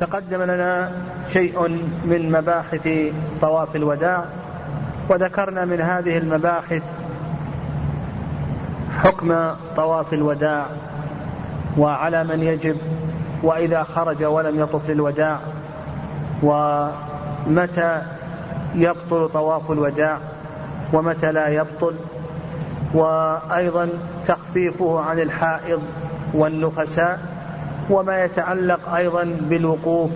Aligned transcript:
تقدم 0.00 0.42
لنا 0.42 0.92
شيء 1.32 1.68
من 2.04 2.32
مباحث 2.32 2.88
طواف 3.40 3.76
الوداع 3.76 4.24
وذكرنا 5.08 5.64
من 5.64 5.80
هذه 5.80 6.18
المباحث 6.18 6.82
حكم 8.90 9.54
طواف 9.76 10.12
الوداع 10.12 10.66
وعلى 11.78 12.24
من 12.24 12.42
يجب 12.42 12.76
وإذا 13.42 13.82
خرج 13.82 14.24
ولم 14.24 14.60
يطف 14.60 14.90
للوداع 14.90 15.40
ومتى 16.42 18.02
يبطل 18.74 19.28
طواف 19.28 19.70
الوداع 19.70 20.18
ومتى 20.92 21.32
لا 21.32 21.48
يبطل 21.48 21.94
وأيضا 22.94 23.88
تخفيفه 24.26 25.00
عن 25.00 25.18
الحائض 25.20 25.82
والنفساء 26.34 27.29
وما 27.90 28.24
يتعلق 28.24 28.88
أيضا 28.94 29.24
بالوقوف 29.24 30.10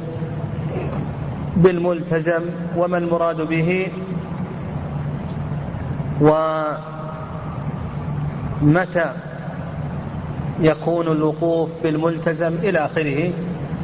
بالملتزم 1.57 2.43
وما 2.77 2.99
المراد 2.99 3.37
به 3.37 3.89
ومتى 8.61 9.13
يكون 10.61 11.07
الوقوف 11.07 11.71
بالملتزم 11.83 12.55
إلى 12.55 12.79
آخره. 12.79 13.33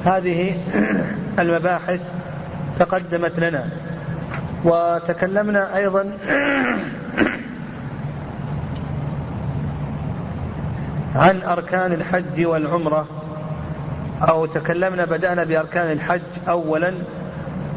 هذه 0.04 0.56
المباحث 1.38 2.00
تقدمت 2.78 3.40
لنا. 3.40 3.70
وتكلمنا 4.64 5.76
أيضا 5.76 6.12
عن 11.16 11.42
أركان 11.42 11.92
الحج 11.92 12.46
والعمرة. 12.46 13.19
أو 14.28 14.46
تكلمنا 14.46 15.04
بدأنا 15.04 15.44
بأركان 15.44 15.92
الحج 15.92 16.22
أولا 16.48 16.94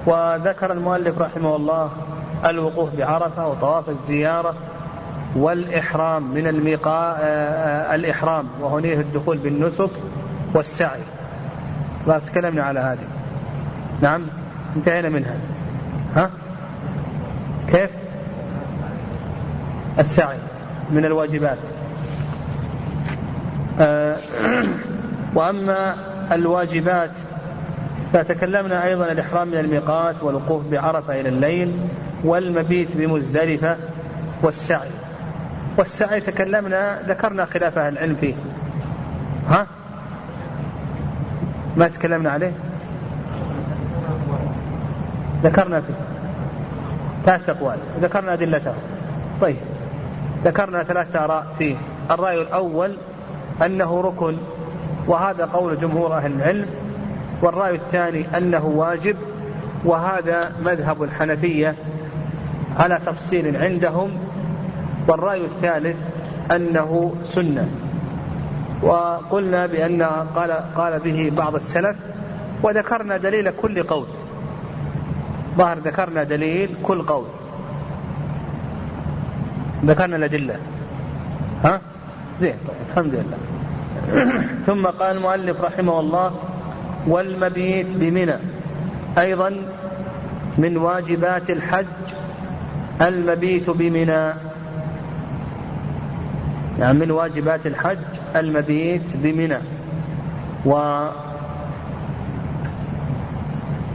وذكر 0.05 0.71
المؤلف 0.71 1.17
رحمه 1.17 1.55
الله 1.55 1.91
الوقوف 2.45 2.95
بعرفة 2.95 3.47
وطواف 3.47 3.89
الزيارة 3.89 4.55
والإحرام 5.35 6.33
من 6.33 6.47
الميقاء 6.47 7.17
آه، 7.21 7.95
الإحرام 7.95 8.47
وهنيه 8.61 8.99
الدخول 8.99 9.37
بالنسك 9.37 9.89
والسعي. 10.53 11.01
تكلمنا 12.25 12.63
على 12.63 12.79
هذه. 12.79 13.07
نعم 14.01 14.27
انتهينا 14.75 15.09
منها. 15.09 15.37
ها؟ 16.15 16.29
كيف؟ 17.67 17.89
السعي 19.99 20.37
من 20.91 21.05
الواجبات. 21.05 21.57
آه، 23.79 24.17
وأما 25.35 26.12
الواجبات. 26.31 27.11
فتكلمنا 28.13 28.85
أيضا 28.85 29.11
الإحرام 29.11 29.47
من 29.47 29.57
الميقات 29.57 30.23
والوقوف 30.23 30.63
بعرفة 30.71 31.19
إلى 31.19 31.29
الليل 31.29 31.79
والمبيت 32.23 32.97
بمزدلفة 32.97 33.77
والسعي. 34.43 34.89
والسعي 35.77 36.21
تكلمنا 36.21 37.01
ذكرنا 37.07 37.45
خلاف 37.45 37.77
أهل 37.77 37.93
العلم 37.93 38.15
فيه. 38.15 38.35
ها؟ 39.49 39.67
ما 41.77 41.87
تكلمنا 41.87 42.31
عليه؟ 42.31 42.53
ذكرنا 45.43 45.81
فيه. 45.81 45.93
ثلاث 47.25 47.49
أقوال. 47.49 47.77
ذكرنا 48.01 48.33
أدلته. 48.33 48.73
طيب. 49.41 49.57
ذكرنا 50.45 50.83
ثلاثة 50.83 51.23
آراء 51.23 51.47
فيه. 51.57 51.75
الرأي 52.11 52.41
الأول 52.41 52.97
أنه 53.65 54.01
ركن 54.01 54.37
وهذا 55.07 55.45
قول 55.45 55.77
جمهور 55.77 56.17
أهل 56.17 56.31
العلم 56.31 56.65
والرأي 57.41 57.75
الثاني 57.75 58.37
أنه 58.37 58.65
واجب 58.65 59.15
وهذا 59.85 60.51
مذهب 60.65 61.03
الحنفية 61.03 61.75
على 62.77 62.99
تفصيل 63.05 63.57
عندهم 63.57 64.11
والرأي 65.07 65.45
الثالث 65.45 65.97
أنه 66.51 67.15
سنة. 67.23 67.69
وقلنا 68.81 69.65
بأن 69.65 70.03
قال, 70.35 70.51
قال 70.51 70.99
به 70.99 71.31
بعض 71.37 71.55
السلف 71.55 71.95
وذكرنا 72.63 73.17
دليل 73.17 73.51
كل 73.51 73.83
قول. 73.83 74.05
ظهر 75.57 75.77
ذكرنا 75.77 76.23
دليل 76.23 76.75
كل 76.83 77.01
قول. 77.01 77.25
ذكرنا 79.85 80.15
الأدلة. 80.15 80.55
ها؟ 81.63 81.81
زين 82.39 82.55
طيب 82.67 82.77
الحمد 82.89 83.13
لله. 83.13 83.37
ثم 84.65 84.85
قال 84.85 85.17
المؤلف 85.17 85.61
رحمه 85.61 85.99
الله 85.99 86.31
والمبيت 87.07 87.95
بمنى 87.95 88.35
أيضا 89.17 89.55
من 90.57 90.77
واجبات 90.77 91.49
الحج 91.49 91.85
المبيت 93.01 93.69
بمنى. 93.69 94.33
يعني 96.79 96.99
من 96.99 97.11
واجبات 97.11 97.67
الحج 97.67 97.97
المبيت 98.35 99.17
بمنى. 99.17 99.57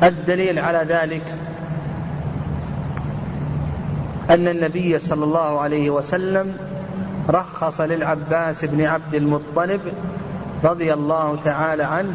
والدليل 0.02 0.58
على 0.58 0.78
ذلك 0.88 1.34
أن 4.30 4.48
النبي 4.48 4.98
صلى 4.98 5.24
الله 5.24 5.60
عليه 5.60 5.90
وسلم 5.90 6.67
رخص 7.30 7.80
للعباس 7.80 8.64
بن 8.64 8.84
عبد 8.84 9.14
المطلب 9.14 9.80
رضي 10.64 10.92
الله 10.94 11.36
تعالى 11.44 11.82
عنه 11.82 12.14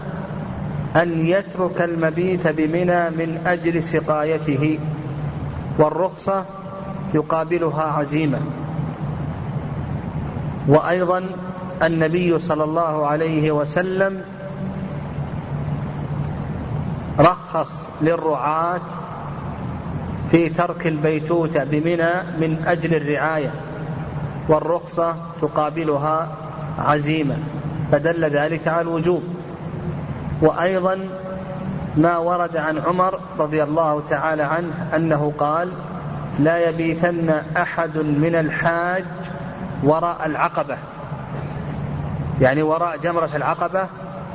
أن 0.96 1.20
يترك 1.20 1.82
المبيت 1.82 2.48
بمنى 2.48 3.10
من 3.10 3.42
أجل 3.46 3.84
سقايته 3.84 4.80
والرخصة 5.80 6.46
يقابلها 7.14 7.84
عزيمة. 7.84 8.40
وأيضا 10.68 11.24
النبي 11.84 12.40
صلى 12.40 12.64
الله 12.64 13.08
عليه 13.08 13.52
وسلم 13.52 14.22
رخص 17.20 17.90
للرعاة 18.02 18.82
في 20.30 20.50
ترك 20.50 20.88
البيتوتة 20.88 21.64
بمنى 21.64 22.12
من 22.40 22.64
أجل 22.66 22.96
الرعاية. 22.96 23.52
والرخصة 24.50 25.16
تقابلها 25.42 26.28
عزيمة 26.80 27.38
فدل 27.92 28.26
ذلك 28.26 28.68
على 28.68 28.82
الوجوب. 28.82 29.24
وأيضا 30.42 31.00
ما 31.98 32.18
ورد 32.18 32.58
عن 32.58 32.78
عمر 32.78 33.20
رضي 33.40 33.64
الله 33.64 34.02
تعالى 34.10 34.44
عنه 34.44 34.88
أنه 34.96 35.34
قال 35.38 35.72
لا 36.40 36.70
يبيتن 36.70 37.30
أحد 37.58 37.98
من 37.98 38.36
الحاج 38.36 39.06
وراء 39.84 40.26
العقبة. 40.26 40.78
يعني 42.42 42.62
وراء 42.62 42.98
جمرة 42.98 43.30
العقبة 43.36 43.88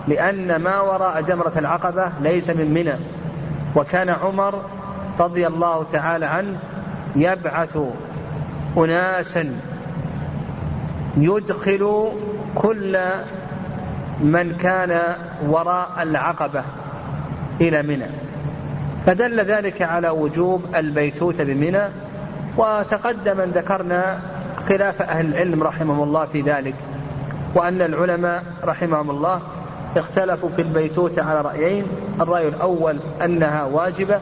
لأن 0.08 0.56
ما 0.56 0.80
وراء 0.80 1.20
جمرة 1.22 1.52
العقبة 1.56 2.12
ليس 2.20 2.50
من 2.50 2.74
منى. 2.74 2.94
وكان 3.76 4.08
عمر 4.08 4.62
رضي 5.20 5.46
الله 5.46 5.84
تعالى 5.84 6.26
عنه 6.26 6.58
يبعث 7.16 7.78
أناسا 8.76 9.60
يدخل 11.16 12.12
كل 12.54 12.98
من 14.20 14.56
كان 14.56 15.00
وراء 15.48 15.90
العقبة 16.02 16.62
إلى 17.60 17.82
منى. 17.82 18.08
فدل 19.06 19.40
ذلك 19.40 19.82
على 19.82 20.08
وجوب 20.08 20.62
البيتوت 20.76 21.40
بمنى 21.40 21.82
وتقدم 22.56 23.40
أن 23.40 23.50
ذكرنا 23.50 24.18
خلاف 24.68 25.02
أهل 25.02 25.26
العلم 25.26 25.62
رحمهم 25.62 26.02
الله 26.02 26.24
في 26.24 26.40
ذلك 26.40 26.74
وأن 27.54 27.82
العلماء 27.82 28.42
رحمهم 28.64 29.10
الله 29.10 29.40
اختلفوا 29.96 30.48
في 30.48 30.62
البيتوتة 30.62 31.22
على 31.22 31.40
رأيين 31.40 31.86
الرأي 32.20 32.48
الأول 32.48 32.98
أنها 33.24 33.64
واجبة 33.64 34.20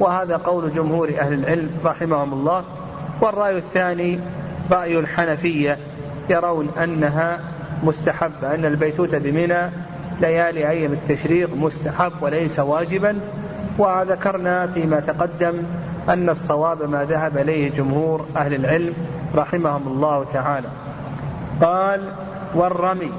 وهذا 0.00 0.36
قول 0.36 0.72
جمهور 0.72 1.08
أهل 1.18 1.32
العلم 1.32 1.70
رحمهم 1.84 2.32
الله 2.32 2.64
والرأي 3.20 3.56
الثاني 3.56 4.20
رأي 4.72 4.98
الحنفية 4.98 5.78
يرون 6.30 6.70
أنها 6.82 7.40
مستحبة 7.82 8.54
أن 8.54 8.64
البيتوتة 8.64 9.18
بمنى 9.18 9.70
ليالي 10.20 10.68
أيام 10.68 10.92
التشريق 10.92 11.54
مستحب 11.54 12.12
وليس 12.20 12.58
واجبا 12.58 13.20
وذكرنا 13.78 14.66
فيما 14.66 15.00
تقدم 15.00 15.62
أن 16.08 16.28
الصواب 16.28 16.82
ما 16.82 17.04
ذهب 17.04 17.38
إليه 17.38 17.70
جمهور 17.70 18.26
أهل 18.36 18.54
العلم 18.54 18.94
رحمهم 19.34 19.88
الله 19.88 20.24
تعالى. 20.32 20.68
قال 21.62 22.12
والرمي 22.54 23.12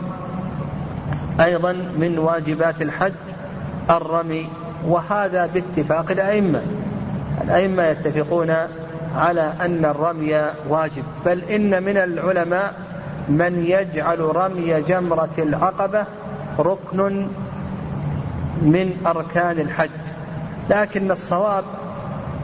أيضا 1.40 1.74
من 1.98 2.20
واجبات 2.20 2.82
الحج 2.82 3.14
الرمي 3.90 4.50
وهذا 4.88 5.46
باتفاق 5.46 6.12
الأئمة. 6.12 6.62
الأئمة 7.44 7.84
يتفقون 7.84 8.54
على 9.16 9.54
أن 9.62 9.86
الرمي 9.86 10.52
واجب 10.70 11.04
بل 11.26 11.44
إن 11.44 11.84
من 11.84 11.98
العلماء 11.98 12.74
من 13.30 13.60
يجعل 13.60 14.20
رمي 14.20 14.82
جمرة 14.82 15.36
العقبة 15.38 16.06
ركن 16.60 17.28
من 18.62 18.92
أركان 19.08 19.60
الحج. 19.60 19.90
لكن 20.70 21.12
الصواب 21.12 21.64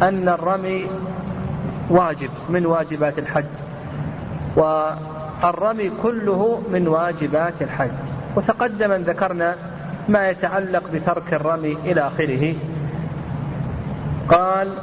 أن 0.02 0.30
الرمي 0.30 0.88
واجب 1.90 2.30
من 2.50 2.66
واجبات 2.66 3.20
الحج. 3.20 3.46
والرمي 4.56 5.92
كله 6.04 6.62
من 6.72 6.88
واجبات 6.88 7.62
الحج. 7.62 7.92
وتقدم 8.36 8.92
أن 8.92 9.02
ذكرنا 9.02 9.56
ما 10.10 10.30
يتعلق 10.30 10.84
بترك 10.94 11.34
الرمي 11.34 11.78
إلى 11.86 12.08
آخره. 12.08 12.56
قال 14.30 14.74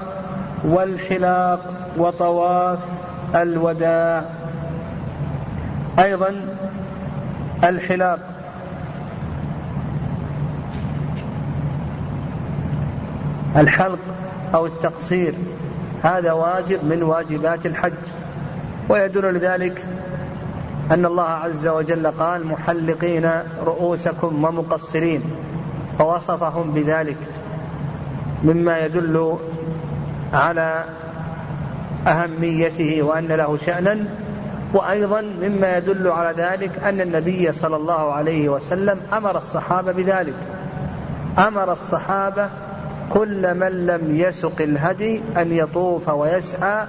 والحلاق 0.64 1.61
وطواف 1.99 2.79
الوداع 3.35 4.40
أيضا 6.00 6.56
الحلاق. 7.64 8.20
الحلق 13.56 13.99
أو 14.55 14.67
التقصير 14.67 15.35
هذا 16.02 16.32
واجب 16.32 16.85
من 16.85 17.02
واجبات 17.02 17.67
الحج. 17.67 17.93
ويدل 18.88 19.35
لذلك 19.35 19.85
أن 20.91 21.06
الله 21.06 21.25
عز 21.25 21.69
وجل 21.69 22.06
قال 22.06 22.46
محلقين 22.46 23.31
رؤوسكم 23.64 24.44
ومقصرين 24.44 25.23
فوصفهم 25.99 26.73
بذلك 26.73 27.17
مما 28.44 28.79
يدل 28.79 29.38
على 30.32 30.85
أهميته 32.06 33.03
وأن 33.03 33.29
له 33.29 33.56
شأنا 33.56 34.06
وأيضا 34.75 35.20
مما 35.20 35.76
يدل 35.76 36.08
على 36.08 36.43
ذلك 36.43 36.78
أن 36.78 37.00
النبي 37.00 37.52
صلى 37.52 37.76
الله 37.76 38.12
عليه 38.12 38.49
وسلم 38.49 39.00
أمر 39.12 39.37
الصحابة 39.37 39.93
بذلك. 39.93 40.34
أمر 41.38 41.72
الصحابة 41.72 42.49
كل 43.12 43.55
من 43.55 43.87
لم 43.87 44.17
يسق 44.17 44.62
الهدي 44.62 45.20
أن 45.37 45.52
يطوف 45.52 46.08
ويسعى 46.08 46.87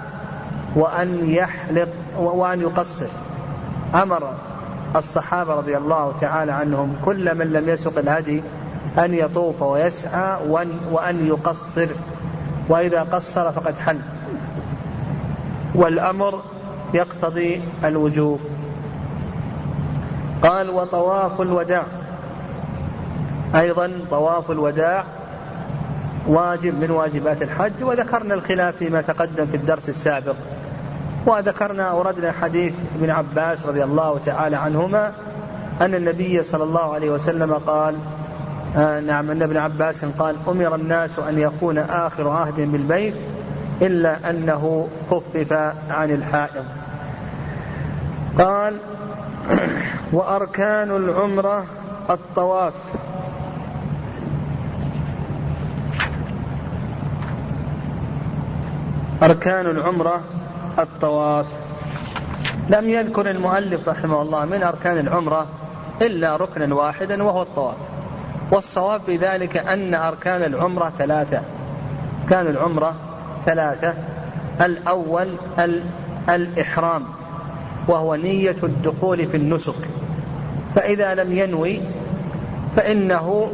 وأن 0.76 1.30
يحلق 1.30 1.90
وأن 2.18 2.62
يقصر. 2.62 3.10
أمر 3.96 4.34
الصحابة 4.96 5.54
رضي 5.54 5.78
الله 5.78 6.14
تعالى 6.22 6.52
عنهم 6.52 6.96
كل 7.06 7.38
من 7.38 7.54
لم 7.54 7.70
يسق 7.70 7.98
الهدي 7.98 8.44
أن 8.98 9.14
يطوف 9.14 9.62
ويسعى 9.62 10.38
وأن 10.92 11.28
يقصر. 11.28 11.88
وإذا 12.70 13.04
قصر 13.04 13.52
فقد 13.52 13.76
حل. 13.78 14.00
والأمر 15.76 16.42
يقتضي 16.94 17.62
الوجوب. 17.86 18.40
قال 20.44 20.70
وطواف 20.70 21.42
الوداع. 21.42 21.86
أيضا 23.56 23.92
طواف 24.12 24.52
الوداع 24.52 25.06
واجب 26.28 26.80
من 26.80 26.92
واجبات 26.92 27.42
الحج 27.42 27.84
وذكرنا 27.84 28.34
الخلاف 28.34 28.76
فيما 28.76 29.02
تقدم 29.02 29.46
في 29.46 29.58
الدرس 29.58 29.90
السابق 29.90 30.36
وذكرنا 31.26 31.84
أوردنا 31.84 32.32
حديث 32.32 32.74
ابن 32.96 33.10
عباس 33.10 33.66
رضي 33.66 33.84
الله 33.84 34.18
تعالى 34.18 34.56
عنهما 34.56 35.12
أن 35.82 35.96
النبي 35.96 36.44
صلى 36.44 36.64
الله 36.64 36.94
عليه 36.94 37.12
وسلم 37.12 37.54
قال 37.54 37.96
آه 38.78 39.00
نعم 39.00 39.32
أن 39.32 39.42
ابن 39.42 39.58
عباس 39.58 40.06
قال 40.06 40.36
أمر 40.48 40.76
الناس 40.76 41.20
أن 41.20 41.40
يكون 41.40 41.78
آخر 41.78 42.30
عهد 42.30 42.56
بالبيت 42.56 43.16
إلا 43.82 44.30
أنه 44.30 44.88
خفف 45.10 45.54
عن 45.90 46.12
الحائض. 46.12 46.66
قال 48.38 48.78
وأركان 50.14 50.92
العمرة 50.92 51.66
الطواف. 52.10 52.74
أركان 59.24 59.66
العمرة 59.66 60.22
الطواف. 60.80 61.46
لم 62.70 62.90
يذكر 62.90 63.30
المؤلف 63.30 63.90
رحمه 63.90 64.22
الله 64.22 64.46
من 64.46 64.64
أركان 64.64 64.98
العمرة 64.98 65.48
إلا 66.02 66.38
ركنا 66.38 66.76
واحدا 66.76 67.24
وهو 67.24 67.42
الطواف. 67.42 67.78
والصواب 68.52 69.02
في 69.02 69.18
ذلك 69.18 69.58
أن 69.58 69.94
أركان 69.94 70.44
العمرة 70.44 70.90
ثلاثة. 70.98 71.42
كان 72.30 72.48
العمرة 72.48 72.96
ثلاثة. 73.46 73.94
الأول 74.62 75.28
الإحرام. 76.30 77.21
وهو 77.88 78.16
نية 78.16 78.56
الدخول 78.64 79.28
في 79.28 79.38
النسك. 79.38 79.76
فإذا 80.76 81.16
لم 81.16 81.32
ينوي 81.32 81.82
فإنه 82.76 83.52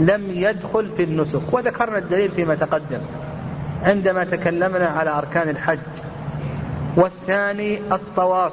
لم 0.00 0.22
يدخل 0.30 0.90
في 0.90 1.02
النسك. 1.04 1.52
وذكرنا 1.52 1.98
الدليل 1.98 2.30
فيما 2.30 2.54
تقدم 2.54 3.00
عندما 3.82 4.24
تكلمنا 4.24 4.86
على 4.86 5.10
أركان 5.10 5.48
الحج. 5.48 5.78
والثاني 6.96 7.78
الطواف. 7.92 8.52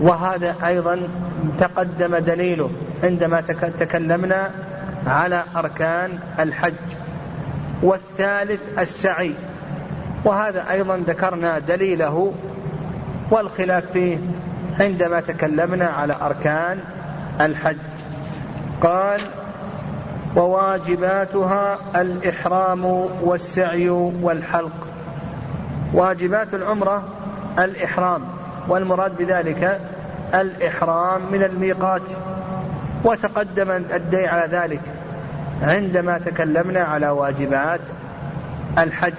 وهذا 0.00 0.56
أيضا 0.66 1.08
تقدم 1.58 2.16
دليله 2.16 2.70
عندما 3.02 3.40
تكلمنا 3.78 4.50
على 5.06 5.44
أركان 5.56 6.18
الحج. 6.40 6.74
والثالث 7.82 8.78
السعي. 8.78 9.34
وهذا 10.24 10.70
أيضا 10.70 10.96
ذكرنا 10.96 11.58
دليله 11.58 12.32
والخلاف 13.30 13.86
فيه 13.92 14.18
عندما 14.80 15.20
تكلمنا 15.20 15.86
على 15.86 16.16
أركان 16.22 16.78
الحج. 17.40 17.76
قال 18.80 19.20
وواجباتها 20.36 21.78
الإحرام 21.96 22.84
والسعي 23.22 23.88
والحلق. 23.88 24.86
واجبات 25.94 26.54
العمرة 26.54 27.02
الإحرام 27.58 28.22
والمراد 28.68 29.16
بذلك 29.16 29.80
الإحرام 30.34 31.32
من 31.32 31.42
الميقات. 31.42 32.12
وتقدم 33.04 33.70
الدي 33.70 34.26
على 34.26 34.56
ذلك 34.56 34.80
عندما 35.62 36.18
تكلمنا 36.18 36.80
على 36.80 37.08
واجبات 37.08 37.80
الحج. 38.78 39.14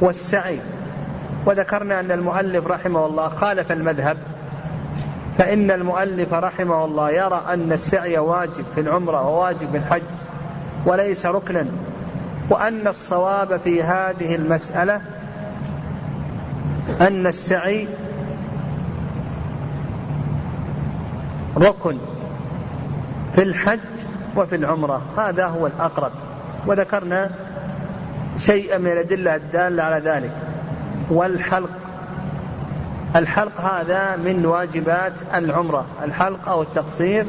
والسعي. 0.00 0.60
وذكرنا 1.46 2.00
أن 2.00 2.12
المؤلف 2.12 2.66
رحمه 2.66 3.06
الله 3.06 3.28
خالف 3.28 3.72
المذهب 3.72 4.16
فإن 5.38 5.70
المؤلف 5.70 6.34
رحمه 6.34 6.84
الله 6.84 7.10
يرى 7.10 7.44
أن 7.48 7.72
السعي 7.72 8.18
واجب 8.18 8.64
في 8.74 8.80
العمرة 8.80 9.28
وواجب 9.28 9.70
في 9.70 9.76
الحج 9.76 10.02
وليس 10.86 11.26
ركنا 11.26 11.66
وأن 12.50 12.86
الصواب 12.86 13.56
في 13.56 13.82
هذه 13.82 14.34
المسألة 14.34 15.00
أن 17.00 17.26
السعي 17.26 17.88
ركن 21.56 21.98
في 23.32 23.42
الحج 23.42 23.80
وفي 24.36 24.56
العمرة. 24.56 25.02
هذا 25.18 25.46
هو 25.46 25.66
الأقرب. 25.66 26.12
وذكرنا 26.66 27.30
شيئا 28.38 28.78
من 28.78 28.92
الأدلة 28.92 29.36
الدالة 29.36 29.82
على 29.82 30.10
ذلك. 30.10 30.32
والحلق. 31.10 31.70
الحلق 33.16 33.60
هذا 33.60 34.16
من 34.16 34.46
واجبات 34.46 35.12
العمرة. 35.34 35.86
الحلق 36.02 36.48
أو 36.48 36.62
التقصير. 36.62 37.26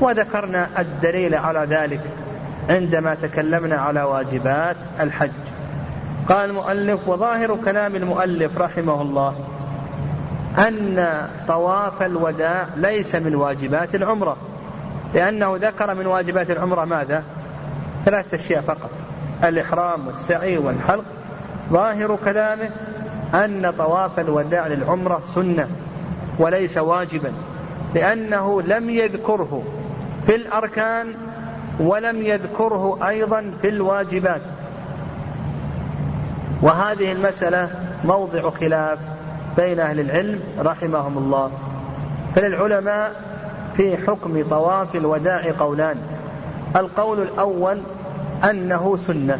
وذكرنا 0.00 0.68
الدليل 0.78 1.34
على 1.34 1.76
ذلك 1.76 2.00
عندما 2.68 3.14
تكلمنا 3.14 3.76
على 3.76 4.02
واجبات 4.02 4.76
الحج. 5.00 5.30
قال 6.28 6.50
المؤلف 6.50 7.08
وظاهر 7.08 7.56
كلام 7.64 7.96
المؤلف 7.96 8.58
رحمه 8.58 9.02
الله 9.02 9.34
أن 10.58 11.28
طواف 11.48 12.02
الوداع 12.02 12.66
ليس 12.76 13.14
من 13.14 13.34
واجبات 13.34 13.94
العمرة. 13.94 14.36
لأنه 15.14 15.56
ذكر 15.56 15.94
من 15.94 16.06
واجبات 16.06 16.50
العمرة 16.50 16.84
ماذا؟ 16.84 17.22
ثلاثة 18.04 18.34
أشياء 18.34 18.62
فقط. 18.62 18.90
الإحرام 19.44 20.06
والسعي 20.06 20.58
والحلق. 20.58 21.04
ظاهر 21.72 22.18
كلامه 22.24 22.70
أن 23.34 23.70
طواف 23.78 24.18
الوداع 24.18 24.66
للعمرة 24.66 25.20
سنة 25.20 25.68
وليس 26.38 26.78
واجبا 26.78 27.32
لأنه 27.94 28.62
لم 28.62 28.90
يذكره 28.90 29.62
في 30.26 30.34
الأركان 30.34 31.14
ولم 31.80 32.22
يذكره 32.22 33.08
أيضا 33.08 33.52
في 33.60 33.68
الواجبات. 33.68 34.42
وهذه 36.62 37.12
المسألة 37.12 37.70
موضع 38.04 38.50
خلاف 38.50 38.98
بين 39.56 39.80
أهل 39.80 40.00
العلم 40.00 40.40
رحمهم 40.58 41.18
الله. 41.18 41.50
فللعلماء 42.34 43.12
في 43.76 43.96
حكم 43.96 44.48
طواف 44.48 44.96
الوداع 44.96 45.52
قولان. 45.58 45.96
القول 46.76 47.22
الأول 47.22 47.80
أنه 48.50 48.96
سنة 48.96 49.38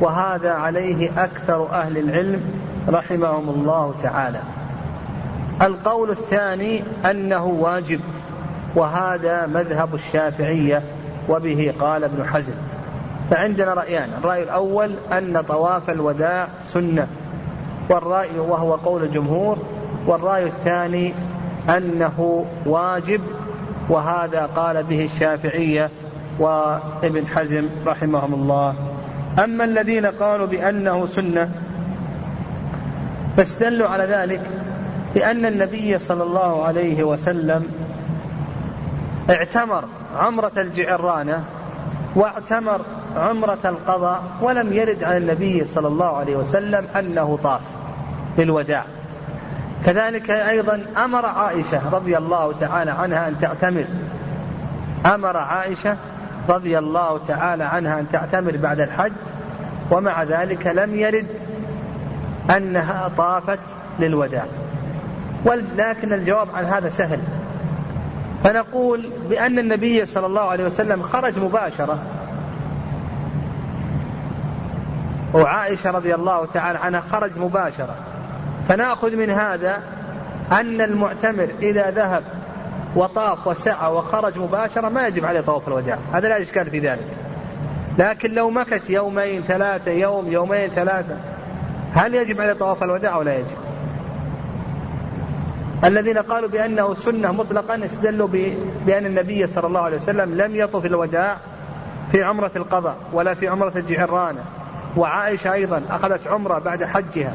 وهذا 0.00 0.50
عليه 0.50 1.24
أكثر 1.24 1.70
أهل 1.70 1.98
العلم 1.98 2.40
رحمهم 2.88 3.48
الله 3.48 3.94
تعالى. 4.02 4.40
القول 5.62 6.10
الثاني 6.10 6.84
أنه 7.10 7.44
واجب 7.44 8.00
وهذا 8.74 9.46
مذهب 9.46 9.94
الشافعية 9.94 10.82
وبه 11.28 11.74
قال 11.78 12.04
ابن 12.04 12.24
حزم. 12.26 12.54
فعندنا 13.30 13.74
رأيان 13.74 14.10
الرأي 14.18 14.42
الأول 14.42 14.94
أن 15.12 15.40
طواف 15.40 15.90
الوداع 15.90 16.48
سنة 16.60 17.08
والرأي 17.90 18.38
وهو 18.38 18.74
قول 18.74 19.02
الجمهور 19.02 19.58
والرأي 20.06 20.44
الثاني 20.46 21.14
أنه 21.68 22.46
واجب 22.66 23.20
وهذا 23.88 24.46
قال 24.46 24.82
به 24.82 25.04
الشافعية 25.04 25.90
وابن 26.42 27.26
حزم 27.26 27.68
رحمهم 27.86 28.34
الله. 28.34 28.74
أما 29.44 29.64
الذين 29.64 30.06
قالوا 30.06 30.46
بأنه 30.46 31.06
سنة 31.06 31.48
فاستدلوا 33.36 33.88
على 33.88 34.04
ذلك 34.04 34.50
بأن 35.14 35.46
النبي 35.46 35.98
صلى 35.98 36.22
الله 36.22 36.64
عليه 36.64 37.04
وسلم 37.04 37.66
اعتمر 39.30 39.84
عمرة 40.16 40.52
الجعرانة 40.56 41.44
واعتمر 42.16 42.80
عمرة 43.16 43.58
القضاء 43.64 44.22
ولم 44.40 44.72
يرد 44.72 45.04
عن 45.04 45.16
النبي 45.16 45.64
صلى 45.64 45.88
الله 45.88 46.16
عليه 46.16 46.36
وسلم 46.36 46.86
أنه 46.98 47.38
طاف 47.42 47.62
للوداع. 48.38 48.84
كذلك 49.86 50.30
أيضا 50.30 50.82
أمر 51.04 51.26
عائشة 51.26 51.90
رضي 51.92 52.18
الله 52.18 52.52
تعالى 52.52 52.90
عنها 52.90 53.28
أن 53.28 53.38
تعتمر. 53.38 53.84
أمر 55.06 55.36
عائشة 55.36 55.96
رضي 56.48 56.78
الله 56.78 57.18
تعالى 57.18 57.64
عنها 57.64 58.00
أن 58.00 58.08
تعتمر 58.08 58.56
بعد 58.56 58.80
الحج 58.80 59.12
ومع 59.90 60.22
ذلك 60.22 60.66
لم 60.66 60.94
يرد 60.94 61.26
أنها 62.56 63.10
طافت 63.16 63.60
للوداع. 63.98 64.46
ولكن 65.44 66.12
الجواب 66.12 66.48
عن 66.54 66.64
هذا 66.64 66.88
سهل. 66.88 67.20
فنقول 68.44 69.10
بأن 69.30 69.58
النبي 69.58 70.06
صلى 70.06 70.26
الله 70.26 70.42
عليه 70.42 70.64
وسلم 70.64 71.02
خرج 71.02 71.38
مباشرة. 71.38 71.98
وعائشة 75.34 75.90
رضي 75.90 76.14
الله 76.14 76.46
تعالى 76.46 76.78
عنها 76.78 77.00
خرج 77.00 77.38
مباشرة. 77.38 77.94
فنأخذ 78.68 79.16
من 79.16 79.30
هذا 79.30 79.82
أن 80.52 80.80
المعتمر 80.80 81.48
إذا 81.62 81.90
ذهب 81.90 82.22
وطاف 82.96 83.46
وسعى 83.46 83.92
وخرج 83.92 84.38
مباشرة 84.38 84.88
ما 84.88 85.06
يجب 85.06 85.24
عليه 85.24 85.40
طواف 85.40 85.68
الوداع. 85.68 85.98
هذا 86.12 86.28
لا 86.28 86.42
إشكال 86.42 86.70
في 86.70 86.78
ذلك. 86.78 87.06
لكن 87.98 88.34
لو 88.34 88.50
مكث 88.50 88.90
يومين 88.90 89.42
ثلاثة 89.42 89.90
يوم 89.90 90.32
يومين 90.32 90.70
ثلاثة 90.70 91.16
هل 91.92 92.14
يجب 92.14 92.40
عليه 92.40 92.52
طواف 92.52 92.82
الوداع 92.82 93.14
أو 93.14 93.22
لا 93.22 93.38
يجب؟ 93.38 93.56
الذين 95.84 96.18
قالوا 96.18 96.48
بأنه 96.48 96.94
سنة 96.94 97.32
مطلقا 97.32 97.84
استدلوا 97.84 98.28
بأن 98.86 99.06
النبي 99.06 99.46
صلى 99.46 99.66
الله 99.66 99.80
عليه 99.80 99.96
وسلم 99.96 100.34
لم 100.34 100.56
يطف 100.56 100.84
الوداع 100.86 101.38
في 102.12 102.22
عمرة 102.22 102.50
القضاء 102.56 102.96
ولا 103.12 103.34
في 103.34 103.48
عمرة 103.48 103.72
الجعرانة 103.76 104.44
وعائشة 104.96 105.52
أيضا 105.52 105.82
أخذت 105.90 106.26
عمرة 106.26 106.58
بعد 106.58 106.84
حجها 106.84 107.34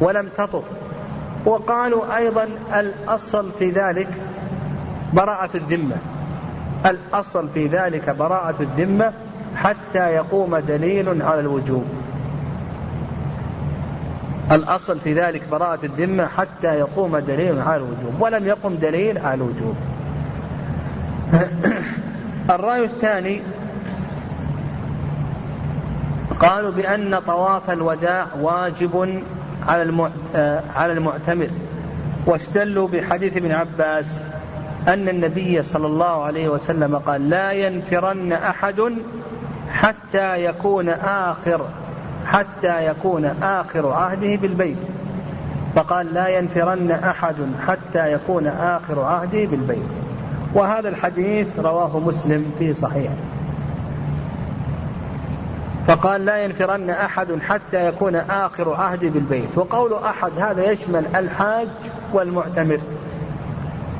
ولم 0.00 0.28
تطف. 0.28 0.64
وقالوا 1.46 2.16
أيضا 2.16 2.48
الأصل 2.74 3.52
في 3.58 3.70
ذلك 3.70 4.08
براءة 5.14 5.56
الذمة. 5.56 5.96
الأصل 6.86 7.48
في 7.48 7.66
ذلك 7.66 8.10
براءة 8.10 8.62
الذمة 8.62 9.12
حتى 9.56 10.10
يقوم 10.14 10.56
دليل 10.56 11.22
على 11.22 11.40
الوجوب. 11.40 11.84
الأصل 14.52 15.00
في 15.00 15.14
ذلك 15.14 15.48
براءة 15.50 15.86
الذمة 15.86 16.26
حتى 16.26 16.74
يقوم 16.78 17.18
دليل 17.18 17.60
على 17.60 17.76
الوجوب 17.76 18.20
ولم 18.20 18.46
يقم 18.46 18.74
دليل 18.74 19.18
على 19.18 19.34
الوجوب. 19.34 19.74
الرأي 22.54 22.84
الثاني 22.84 23.42
قالوا 26.40 26.70
بأن 26.70 27.18
طواف 27.26 27.70
الوداع 27.70 28.26
واجب 28.40 29.22
على 29.66 30.10
آه، 30.34 30.62
على 30.74 30.92
المعتمر. 30.92 31.50
واستدلوا 32.26 32.88
بحديث 32.88 33.36
ابن 33.36 33.52
عباس 33.52 34.22
أن 34.88 35.08
النبي 35.08 35.62
صلى 35.62 35.86
الله 35.86 36.24
عليه 36.24 36.48
وسلم 36.48 36.96
قال 36.96 37.30
لا 37.30 37.52
ينفرن 37.52 38.32
أحد 38.32 38.94
حتى 39.70 40.44
يكون 40.44 40.88
آخر 40.88 41.66
حتى 42.26 42.86
يكون 42.86 43.24
آخر 43.42 43.90
عهده 43.90 44.36
بالبيت. 44.36 44.78
فقال 45.74 46.14
لا 46.14 46.28
ينفرن 46.28 46.90
أحد 46.90 47.36
حتى 47.66 48.12
يكون 48.12 48.46
آخر 48.46 49.00
عهده 49.00 49.44
بالبيت. 49.44 49.88
وهذا 50.54 50.88
الحديث 50.88 51.46
رواه 51.58 51.98
مسلم 51.98 52.50
في 52.58 52.74
صحيحه 52.74 53.14
فقال 55.86 56.24
لا 56.24 56.44
ينفرن 56.44 56.90
أحد 56.90 57.38
حتى 57.40 57.88
يكون 57.88 58.14
آخر 58.16 58.72
عهدي 58.74 59.10
بالبيت. 59.10 59.58
وقول 59.58 59.94
أحد 59.94 60.32
هذا 60.38 60.70
يشمل 60.70 61.06
الحاج 61.16 61.68
والمعتمر. 62.12 62.80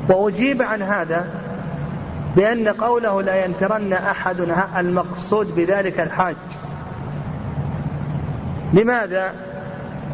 وأجيب 0.09 0.61
عن 0.61 0.81
هذا 0.81 1.27
بأن 2.35 2.67
قوله 2.67 3.21
لا 3.21 3.45
ينفرن 3.45 3.93
أحد 3.93 4.39
المقصود 4.77 5.55
بذلك 5.55 5.99
الحاج. 5.99 6.35
لماذا؟ 8.73 9.33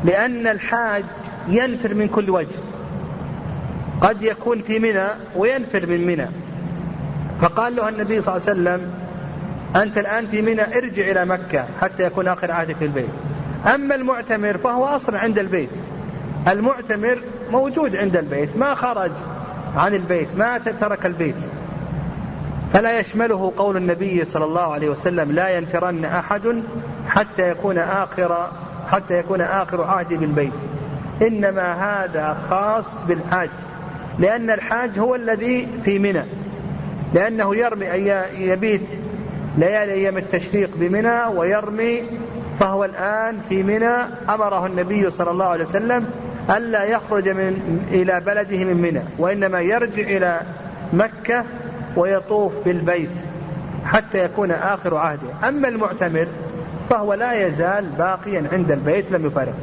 لأن 0.03 0.47
الحاج 0.47 1.03
ينفر 1.47 1.93
من 1.93 2.07
كل 2.07 2.29
وجه. 2.29 2.57
قد 4.01 4.21
يكون 4.21 4.61
في 4.61 4.79
منى 4.79 5.07
وينفر 5.35 5.85
من 5.85 6.07
منى. 6.07 6.27
فقال 7.41 7.75
له 7.75 7.89
النبي 7.89 8.21
صلى 8.21 8.37
الله 8.37 8.49
عليه 8.49 8.61
وسلم 8.61 8.91
أنت 9.75 9.97
الآن 9.97 10.27
في 10.27 10.41
منى 10.41 10.77
ارجع 10.77 11.11
إلى 11.11 11.25
مكة 11.25 11.65
حتى 11.81 12.03
يكون 12.03 12.27
آخر 12.27 12.51
عهدك 12.51 12.75
في 12.75 12.85
البيت. 12.85 13.11
أما 13.75 13.95
المعتمر 13.95 14.57
فهو 14.57 14.85
أصلا 14.85 15.19
عند 15.19 15.39
البيت. 15.39 15.69
المعتمر 16.47 17.21
موجود 17.51 17.95
عند 17.95 18.17
البيت 18.17 18.57
ما 18.57 18.75
خرج. 18.75 19.11
عن 19.75 19.93
البيت 19.93 20.35
ما 20.35 20.57
ترك 20.57 21.05
البيت. 21.05 21.35
فلا 22.73 22.99
يشمله 22.99 23.53
قول 23.57 23.77
النبي 23.77 24.23
صلى 24.23 24.45
الله 24.45 24.73
عليه 24.73 24.89
وسلم 24.89 25.31
لا 25.31 25.57
ينفرن 25.57 26.05
أحد 26.05 26.63
حتى 27.07 27.49
يكون 27.49 27.77
آخر 27.77 28.51
حتى 28.87 29.19
يكون 29.19 29.41
آخر 29.41 29.83
عهدي 29.83 30.17
بالبيت. 30.17 30.53
إنما 31.21 31.73
هذا 31.73 32.37
خاص 32.49 33.03
بالحاج 33.03 33.49
لأن 34.19 34.49
الحاج 34.49 34.99
هو 34.99 35.15
الذي 35.15 35.67
في 35.85 35.99
منى. 35.99 36.23
لأنه 37.13 37.55
يرمي 37.55 37.85
يبيت 38.39 38.99
ليالي 39.57 39.93
أيام 39.93 40.17
التشريق 40.17 40.69
بمنى 40.75 41.23
ويرمي 41.25 42.03
فهو 42.59 42.85
الآن 42.85 43.39
في 43.49 43.63
منى. 43.63 43.95
أمره 44.29 44.65
النبي 44.65 45.09
صلى 45.09 45.31
الله 45.31 45.45
عليه 45.45 45.65
وسلم 45.65 46.05
ألا 46.49 46.83
يخرج 46.83 47.29
من 47.29 47.81
إلى 47.91 48.21
بلده 48.21 48.65
من 48.65 48.81
منى 48.81 49.01
وإنما 49.17 49.61
يرجع 49.61 50.03
إلى 50.03 50.41
مكة 50.93 51.45
ويطوف 51.95 52.53
بالبيت 52.65 53.11
حتى 53.85 54.25
يكون 54.25 54.51
آخر 54.51 54.95
عهده. 54.97 55.49
أما 55.49 55.67
المعتمر 55.67 56.27
فهو 56.89 57.13
لا 57.13 57.47
يزال 57.47 57.85
باقيا 57.97 58.47
عند 58.51 58.71
البيت 58.71 59.11
لم 59.11 59.25
يفارق 59.25 59.53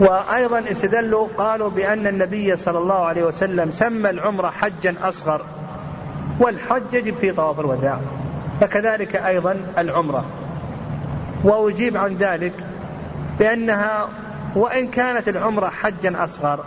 وأيضا 0.00 0.60
استدلوا 0.60 1.28
قالوا 1.38 1.70
بأن 1.70 2.06
النبي 2.06 2.56
صلى 2.56 2.78
الله 2.78 2.94
عليه 3.06 3.24
وسلم 3.24 3.70
سمى 3.70 4.10
العمرة 4.10 4.46
حجا 4.46 4.94
أصغر 5.02 5.46
والحج 6.40 6.94
يجب 6.94 7.14
في 7.16 7.32
طواف 7.32 7.60
الوداع 7.60 8.00
فكذلك 8.60 9.16
أيضا 9.16 9.56
العمرة. 9.78 10.24
وأجيب 11.44 11.96
عن 11.96 12.16
ذلك 12.16 12.52
بأنها 13.38 14.08
وإن 14.56 14.88
كانت 14.88 15.28
العمرة 15.28 15.68
حجا 15.68 16.24
أصغر 16.24 16.64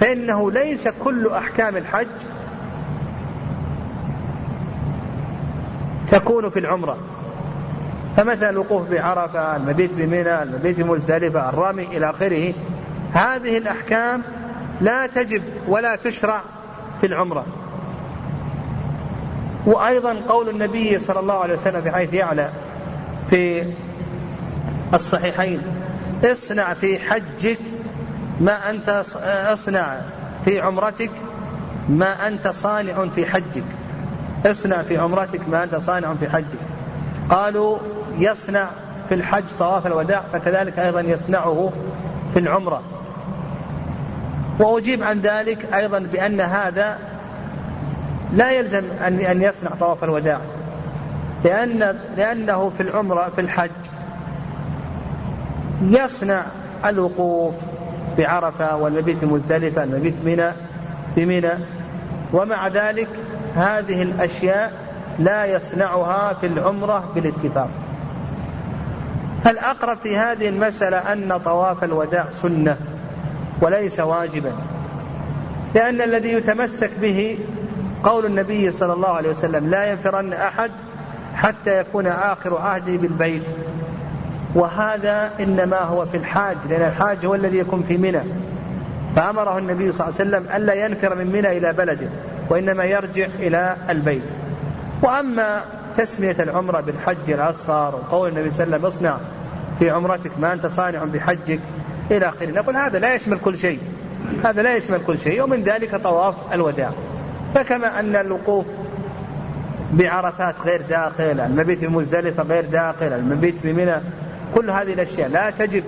فإنه 0.00 0.50
ليس 0.50 0.88
كل 0.88 1.28
أحكام 1.28 1.76
الحج 1.76 2.06
تكون 6.08 6.50
في 6.50 6.58
العمرة. 6.58 6.98
فمثلا 8.16 8.50
الوقوف 8.50 8.90
بعرفة 8.90 9.56
المبيت 9.56 9.94
بمنى 9.94 10.42
المبيت 10.42 10.80
بمزدلفة 10.80 11.48
الرمي 11.48 11.82
إلى 11.82 12.10
آخره 12.10 12.54
هذه 13.12 13.58
الأحكام 13.58 14.22
لا 14.80 15.06
تجب 15.06 15.42
ولا 15.68 15.96
تشرع 15.96 16.42
في 17.00 17.06
العمرة. 17.06 17.46
وأيضا 19.66 20.20
قول 20.28 20.48
النبي 20.48 20.98
صلى 20.98 21.20
الله 21.20 21.34
عليه 21.34 21.54
وسلم 21.54 21.82
في 21.82 21.90
حيث 21.90 22.14
يعلى 22.14 22.50
في 23.30 23.72
الصحيحين 24.94 25.62
اصنع 26.24 26.74
في 26.74 26.98
حجك 26.98 27.58
ما 28.40 28.70
أنت 28.70 29.02
اصنع 29.52 30.00
في 30.44 30.60
عمرتك 30.60 31.10
ما 31.88 32.28
أنت 32.28 32.48
صانع 32.48 33.08
في 33.08 33.26
حجك. 33.26 33.64
اصنع 34.46 34.82
في 34.82 34.98
عمرتك 34.98 35.48
ما 35.48 35.64
أنت 35.64 35.74
صانع 35.74 36.14
في 36.14 36.30
حجك. 36.30 36.58
قالوا 37.30 37.78
يصنع 38.18 38.70
في 39.08 39.14
الحج 39.14 39.44
طواف 39.58 39.86
الوداع 39.86 40.22
فكذلك 40.32 40.78
أيضا 40.78 41.00
يصنعه 41.00 41.72
في 42.32 42.38
العمرة. 42.38 42.82
وأجيب 44.60 45.02
عن 45.02 45.20
ذلك 45.20 45.74
أيضا 45.74 45.98
بأن 45.98 46.40
هذا 46.40 46.98
لا 48.32 48.50
يلزم 48.50 48.84
أن 49.06 49.20
أن 49.20 49.42
يصنع 49.42 49.70
طواف 49.70 50.04
الوداع. 50.04 50.40
لأن 51.44 51.98
لأنه 52.16 52.70
في 52.70 52.82
العمرة 52.82 53.28
في 53.28 53.40
الحج 53.40 53.70
يصنع 55.82 56.46
الوقوف 56.86 57.54
بعرفة 58.18 58.76
والمبيت 58.76 59.24
مزدلفة 59.24 59.84
المبيت 59.84 60.24
منى 60.24 60.52
بمنى. 61.16 61.52
ومع 62.32 62.68
ذلك 62.68 63.08
هذه 63.54 64.02
الأشياء 64.02 64.72
لا 65.18 65.44
يصنعها 65.44 66.34
في 66.34 66.46
العمرة 66.46 67.12
بالاتفاق. 67.14 67.68
فالأقرب 69.44 69.98
في 69.98 70.16
هذه 70.16 70.48
المسألة 70.48 70.96
أن 70.96 71.38
طواف 71.38 71.84
الوداع 71.84 72.30
سنة 72.30 72.76
وليس 73.62 74.00
واجبا 74.00 74.52
لأن 75.74 76.00
الذي 76.00 76.32
يتمسك 76.32 76.90
به 77.00 77.38
قول 78.04 78.26
النبي 78.26 78.70
صلى 78.70 78.92
الله 78.92 79.08
عليه 79.08 79.30
وسلم 79.30 79.70
لا 79.70 79.90
ينفرن 79.90 80.32
أحد 80.32 80.70
حتى 81.34 81.80
يكون 81.80 82.06
آخر 82.06 82.58
عهده 82.58 82.96
بالبيت. 82.96 83.42
وهذا 84.54 85.30
إنما 85.40 85.80
هو 85.80 86.06
في 86.06 86.16
الحاج 86.16 86.56
لأن 86.68 86.88
الحاج 86.88 87.26
هو 87.26 87.34
الذي 87.34 87.58
يكون 87.58 87.82
في 87.82 87.98
منى. 87.98 88.22
فأمره 89.16 89.58
النبي 89.58 89.92
صلى 89.92 90.08
الله 90.08 90.20
عليه 90.20 90.30
وسلم 90.30 90.56
ألا 90.56 90.86
ينفر 90.86 91.14
من 91.14 91.26
منى 91.26 91.58
إلى 91.58 91.72
بلده 91.72 92.08
وإنما 92.50 92.84
يرجع 92.84 93.26
إلى 93.38 93.76
البيت. 93.90 94.30
وأما 95.02 95.64
تسمية 95.96 96.36
العمرة 96.40 96.80
بالحج 96.80 97.30
الأصغر 97.30 97.94
وقول 97.94 98.28
النبي 98.28 98.50
صلى 98.50 98.64
الله 98.64 98.76
عليه 98.76 98.86
وسلم 98.86 99.08
اصنع 99.08 99.20
في 99.78 99.90
عمرتك 99.90 100.38
ما 100.38 100.52
أنت 100.52 100.66
صانع 100.66 101.04
بحجك 101.04 101.60
إلى 102.10 102.28
آخره. 102.28 102.50
نقول 102.50 102.76
هذا 102.76 102.98
لا 102.98 103.14
يشمل 103.14 103.38
كل 103.38 103.58
شيء 103.58 103.78
هذا 104.44 104.62
لا 104.62 104.76
يشمل 104.76 105.04
كل 105.04 105.18
شيء 105.18 105.42
ومن 105.42 105.62
ذلك 105.62 105.96
طواف 105.96 106.54
الوداع. 106.54 106.90
فكما 107.54 108.00
أن 108.00 108.16
الوقوف 108.16 108.66
بعرفات 109.92 110.60
غير 110.60 110.82
داخل 110.82 111.40
المبيت 111.40 111.78
في 111.78 111.88
مزدلفة 111.88 112.42
غير 112.42 112.64
داخل 112.64 113.12
المبيت 113.12 113.58
في 113.58 113.72
منى 113.72 114.00
كل 114.54 114.70
هذه 114.70 114.92
الأشياء. 114.92 115.28
لا 115.28 115.50
تجب 115.50 115.84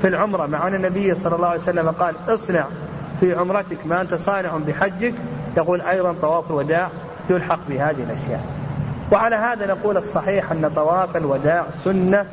في 0.00 0.08
العمرة 0.08 0.46
مع 0.46 0.68
أن 0.68 0.74
النبي 0.74 1.14
صلى 1.14 1.36
الله 1.36 1.48
عليه 1.48 1.60
وسلم 1.60 1.90
قال 1.90 2.14
اصنع 2.28 2.66
في 3.20 3.34
عمرتك 3.34 3.86
ما 3.86 4.00
أنت 4.00 4.14
صانع 4.14 4.56
بحجك 4.56 5.14
يقول 5.56 5.80
أيضا 5.80 6.12
طواف 6.12 6.50
الوداع 6.50 6.88
يلحق 7.30 7.68
بهذه 7.68 8.02
الأشياء. 8.02 8.44
وعلى 9.12 9.36
هذا 9.36 9.66
نقول 9.66 9.96
الصحيح 9.96 10.52
أن 10.52 10.70
طواف 10.76 11.16
الوداع 11.16 11.70
سنة 11.70 12.26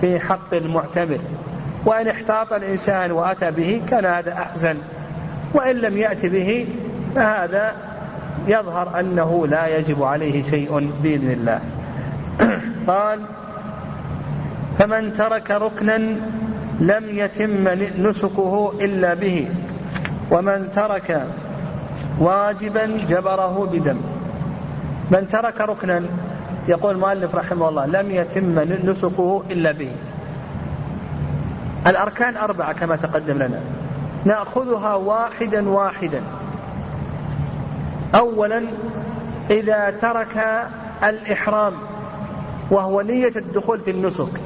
في 0.00 0.20
حق 0.20 0.54
المعتمر 0.54 1.18
وإن 1.86 2.08
احتاط 2.08 2.52
الإنسان 2.52 3.12
وأتى 3.12 3.50
به 3.50 3.82
كان 3.88 4.04
هذا 4.04 4.32
أحزن. 4.32 4.76
وإن 5.54 5.76
لم 5.76 5.96
يأتي 5.96 6.28
به 6.28 6.68
فهذا 7.14 7.72
يظهر 8.46 9.00
أنه 9.00 9.46
لا 9.46 9.78
يجب 9.78 10.02
عليه 10.02 10.42
شيء 10.42 10.90
بإذن 11.02 11.30
الله. 11.30 11.60
قال 12.92 13.20
فمن 14.78 15.12
ترك 15.12 15.50
ركنا 15.50 15.96
لم 16.80 17.04
يتم 17.08 17.68
نسكه 18.08 18.72
إلا 18.80 19.14
به 19.14 19.48
ومن 20.30 20.70
ترك 20.70 21.26
واجبا 22.20 22.86
جبره 23.08 23.68
بدم. 23.72 24.00
من 25.10 25.28
ترك 25.28 25.60
ركنا 25.60 26.02
يقول 26.68 26.94
المؤلف 26.94 27.34
رحمه 27.34 27.68
الله 27.68 27.86
لم 27.86 28.10
يتم 28.10 28.58
نسكه 28.90 29.42
إلا 29.50 29.72
به. 29.72 29.92
الأركان 31.86 32.36
أربعة 32.36 32.72
كما 32.72 32.96
تقدم 32.96 33.38
لنا. 33.38 33.60
نأخذها 34.24 34.94
واحدا 34.94 35.68
واحدا. 35.68 36.22
أولا 38.14 38.62
إذا 39.50 39.90
ترك 39.90 40.66
الإحرام 41.04 41.74
وهو 42.70 43.00
نية 43.00 43.32
الدخول 43.36 43.80
في 43.80 43.90
النسك. 43.90 44.40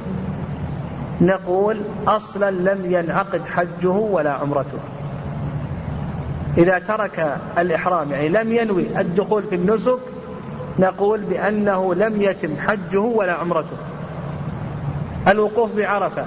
نقول 1.21 1.81
أصلا 2.07 2.51
لم 2.51 2.91
ينعقد 2.91 3.45
حجه 3.45 3.89
ولا 3.89 4.31
عمرته. 4.31 4.79
إذا 6.57 6.79
ترك 6.79 7.37
الإحرام 7.57 8.11
يعني 8.11 8.29
لم 8.29 8.51
ينوي 8.51 8.99
الدخول 8.99 9.43
في 9.43 9.55
النسك 9.55 9.99
نقول 10.79 11.21
بأنه 11.21 11.95
لم 11.95 12.21
يتم 12.21 12.57
حجه 12.57 12.99
ولا 12.99 13.33
عمرته. 13.33 13.77
الوقوف 15.27 15.75
بعرفة. 15.75 16.25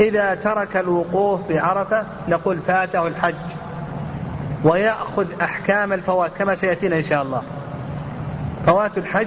إذا 0.00 0.34
ترك 0.34 0.76
الوقوف 0.76 1.40
بعرفة 1.48 2.04
نقول 2.28 2.58
فاته 2.58 3.06
الحج. 3.06 3.34
ويأخذ 4.64 5.26
أحكام 5.42 5.92
الفوات 5.92 6.30
كما 6.38 6.54
سيأتينا 6.54 6.96
إن 6.96 7.02
شاء 7.02 7.22
الله. 7.22 7.42
فوات 8.66 8.98
الحج 8.98 9.26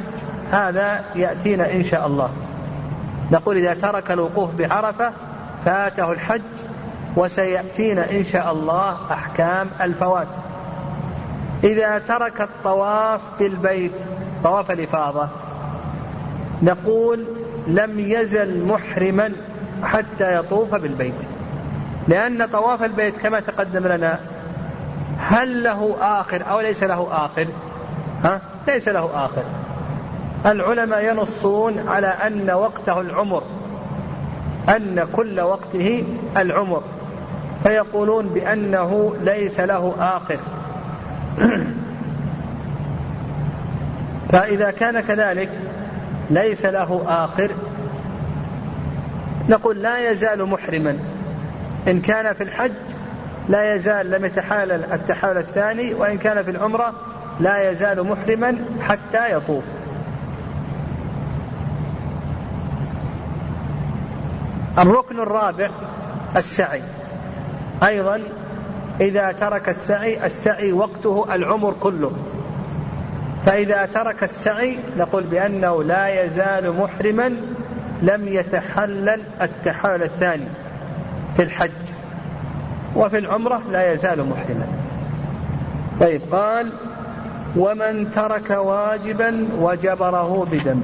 هذا 0.52 1.04
يأتينا 1.16 1.74
إن 1.74 1.84
شاء 1.84 2.08
الله. 2.08 2.30
نقول 3.32 3.58
إذا 3.58 3.74
ترك 3.74 4.12
الوقوف 4.12 4.50
بعرفة 4.56 5.12
فاته 5.66 6.12
الحج 6.12 6.42
وسيأتينا 7.18 8.12
إن 8.12 8.24
شاء 8.24 8.52
الله 8.52 8.98
أحكام 9.12 9.70
الفوات. 9.82 10.28
إذا 11.64 11.98
ترك 12.00 12.42
الطواف 12.42 13.22
بالبيت 13.40 13.96
طواف 14.44 14.72
الإفاضة 14.72 15.30
نقول 16.62 17.26
لم 17.68 18.00
يزل 18.00 18.66
محرما 18.66 19.32
حتى 19.84 20.36
يطوف 20.36 20.76
بالبيت. 20.76 21.28
لأن 22.08 22.46
طواف 22.46 22.84
البيت 22.84 23.18
كما 23.18 23.40
تقدم 23.40 23.88
لنا 23.88 24.20
هل 25.18 25.64
له 25.64 25.96
آخر 26.02 26.50
أو 26.50 26.62
ليس 26.62 26.84
له 26.84 27.08
آخر؟ 27.26 27.48
ها؟ 28.24 28.42
ليس 28.68 28.88
له 28.88 29.26
آخر. 29.26 29.44
العلماء 30.46 31.06
ينصون 31.06 31.88
على 31.88 32.08
أن 32.08 32.52
وقته 32.52 33.02
العمر 33.02 33.44
أن 34.70 35.08
كل 35.14 35.40
وقته 35.40 36.04
العمر 36.38 36.84
فيقولون 37.64 38.28
بأنه 38.28 39.16
ليس 39.22 39.60
له 39.60 39.96
آخر. 40.00 40.40
فإذا 44.32 44.72
كان 44.72 45.00
كذلك 45.00 45.50
ليس 46.30 46.66
له 46.66 47.04
آخر 47.08 47.52
نقول 49.50 49.82
لا 49.82 50.12
يزال 50.12 50.46
محرما. 50.46 51.00
إن 51.88 52.02
كان 52.02 52.34
في 52.34 52.44
الحج 52.44 52.72
لا 53.50 53.76
يزال 53.76 54.12
لم 54.12 54.26
يتحالل 54.26 54.84
التحالل 54.94 55.38
الثاني 55.38 55.94
وإن 55.94 56.18
كان 56.18 56.44
في 56.44 56.52
العمرة 56.52 56.94
لا 57.40 57.72
يزال 57.72 58.04
محرما 58.04 58.66
حتى 58.80 59.34
يطوف. 59.34 59.64
الركن 64.80 65.20
الرابع 65.20 65.70
السعي. 66.38 66.82
أيضا 67.84 68.22
إذا 69.02 69.32
ترك 69.32 69.70
السعي 69.70 70.26
السعي 70.26 70.72
وقته 70.72 71.36
العمر 71.36 71.74
كله. 71.74 72.12
فإذا 73.46 73.86
ترك 73.86 74.24
السعي 74.24 74.80
نقول 74.98 75.24
بأنه 75.24 75.84
لا 75.84 76.26
يزال 76.26 76.78
محرما 76.78 77.36
لم 78.02 78.28
يتحلل 78.28 79.22
التحلل 79.42 80.04
الثاني 80.04 80.48
في 81.36 81.44
الحج. 81.44 81.72
وفي 82.96 83.18
العمرة 83.18 83.62
لا 83.72 83.94
يزال 83.94 84.30
محرما. 84.30 84.68
طيب 86.02 86.22
قال 86.32 86.72
ومن 87.58 88.10
ترك 88.10 88.50
واجبا 88.50 89.48
وجبره 89.60 90.48
بدم. 90.52 90.84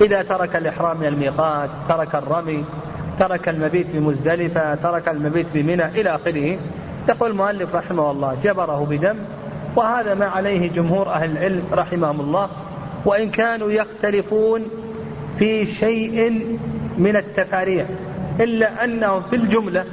إذا 0.00 0.22
ترك 0.22 0.56
الإحرام 0.56 1.00
من 1.00 1.06
الميقات 1.06 1.70
ترك 1.88 2.14
الرمي 2.14 2.64
ترك 3.18 3.48
المبيت 3.48 3.88
في 3.88 4.00
مزدلفة 4.00 4.74
ترك 4.74 5.08
المبيت 5.08 5.48
في 5.48 5.62
منى 5.62 5.86
إلى 5.86 6.14
آخره 6.14 6.58
يقول 7.08 7.30
المؤلف 7.30 7.74
رحمه 7.74 8.10
الله 8.10 8.36
جبره 8.42 8.86
بدم 8.86 9.16
وهذا 9.76 10.14
ما 10.14 10.26
عليه 10.26 10.70
جمهور 10.70 11.08
أهل 11.08 11.30
العلم 11.30 11.62
رحمهم 11.72 12.20
الله 12.20 12.48
وإن 13.04 13.30
كانوا 13.30 13.70
يختلفون 13.70 14.62
في 15.38 15.66
شيء 15.66 16.46
من 16.98 17.16
التفاريع 17.16 17.86
إلا 18.40 18.84
أنهم 18.84 19.22
في 19.22 19.36
الجملة 19.36 19.84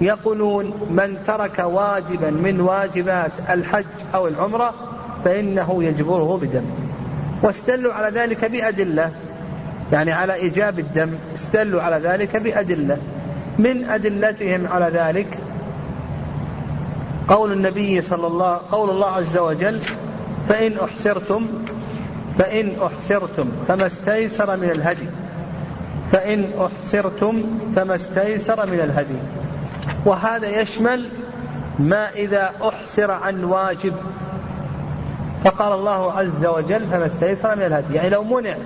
يقولون 0.00 0.74
من 0.90 1.22
ترك 1.22 1.58
واجبا 1.58 2.30
من 2.30 2.60
واجبات 2.60 3.32
الحج 3.50 3.84
أو 4.14 4.28
العمرة 4.28 4.74
فإنه 5.24 5.84
يجبره 5.84 6.38
بدم. 6.38 6.64
واستدلوا 7.42 7.92
على 7.92 8.20
ذلك 8.20 8.44
بأدلة. 8.44 9.10
يعني 9.92 10.12
على 10.12 10.34
إيجاب 10.34 10.78
الدم 10.78 11.14
استدلوا 11.34 11.82
على 11.82 12.08
ذلك 12.08 12.36
بأدلة. 12.36 12.98
من 13.58 13.84
أدلتهم 13.84 14.66
على 14.66 14.86
ذلك 14.86 15.38
قول 17.28 17.52
النبي 17.52 18.02
صلى 18.02 18.26
الله 18.26 18.60
قول 18.70 18.90
الله 18.90 19.10
عز 19.10 19.38
وجل 19.38 19.80
فإن 20.48 20.72
أحسرتم 20.84 21.48
فإن 22.38 22.82
أحسرتم 22.82 23.48
فما 23.68 23.86
استيسر 23.86 24.56
من 24.56 24.70
الهدي. 24.70 25.08
فإن 26.12 26.50
أحسرتم 26.60 27.58
فما 27.76 27.94
استيسر 27.94 28.66
من 28.66 28.80
الهدي. 28.80 29.18
وهذا 30.06 30.60
يشمل 30.60 31.08
ما 31.78 32.10
إذا 32.10 32.52
أحسر 32.68 33.10
عن 33.10 33.44
واجب. 33.44 33.94
فقال 35.44 35.72
الله 35.72 36.12
عز 36.12 36.46
وجل 36.46 36.86
فما 36.88 37.06
استيسر 37.06 37.56
من 37.56 37.62
الهدي. 37.62 37.94
يعني 37.94 38.08
لو 38.08 38.24
منع 38.24 38.56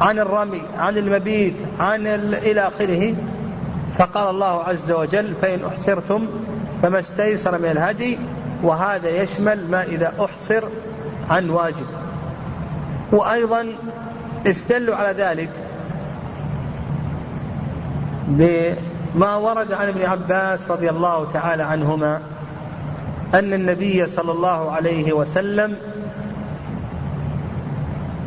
عن 0.00 0.18
الرمي 0.18 0.62
عن 0.78 0.98
المبيت 0.98 1.54
عن 1.78 2.06
إلى 2.34 2.60
آخره. 2.60 3.14
فقال 3.98 4.30
الله 4.30 4.62
عز 4.62 4.92
وجل 4.92 5.34
فإن 5.34 5.64
أحسرتم 5.64 6.28
فما 6.82 6.98
استيسر 6.98 7.58
من 7.58 7.70
الهدي 7.70 8.18
وهذا 8.62 9.22
يشمل 9.22 9.70
ما 9.70 9.82
إذا 9.82 10.12
أحصر 10.24 10.64
عن 11.30 11.50
واجب. 11.50 11.86
وأيضا 13.12 13.66
استدلوا 14.46 14.96
على 14.96 15.22
ذلك 15.22 15.50
بما 18.28 19.36
ورد 19.36 19.72
عن 19.72 19.88
ابن 19.88 20.02
عباس 20.02 20.70
رضي 20.70 20.90
الله 20.90 21.32
تعالى 21.32 21.62
عنهما 21.62 22.20
أن 23.34 23.52
النبي 23.52 24.06
صلى 24.06 24.32
الله 24.32 24.70
عليه 24.70 25.12
وسلم 25.12 25.76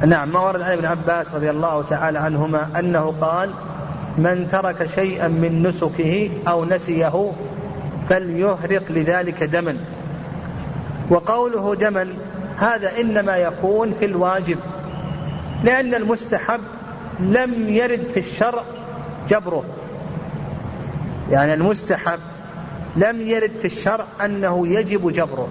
نعم 0.05 0.31
ما 0.31 0.39
ورد 0.39 0.61
عن 0.61 0.71
ابن 0.71 0.85
عباس 0.85 1.35
رضي 1.35 1.49
الله 1.49 1.83
تعالى 1.83 2.19
عنهما 2.19 2.79
أنه 2.79 3.13
قال 3.21 3.53
من 4.17 4.47
ترك 4.47 4.85
شيئا 4.85 5.27
من 5.27 5.67
نسكه 5.67 6.29
أو 6.47 6.65
نسيه 6.65 7.31
فليهرق 8.09 8.91
لذلك 8.91 9.43
دما. 9.43 9.77
وقوله 11.09 11.75
دما 11.75 12.13
هذا 12.57 12.99
إنما 12.99 13.37
يكون 13.37 13.93
في 13.93 14.05
الواجب 14.05 14.57
لأن 15.63 15.93
المستحب 15.93 16.61
لم 17.19 17.69
يرد 17.69 18.03
في 18.03 18.19
الشرع 18.19 18.63
جبره. 19.29 19.63
يعني 21.29 21.53
المستحب 21.53 22.19
لم 22.95 23.21
يرد 23.21 23.53
في 23.53 23.65
الشرع 23.65 24.05
أنه 24.25 24.67
يجب 24.67 25.11
جبره. 25.11 25.47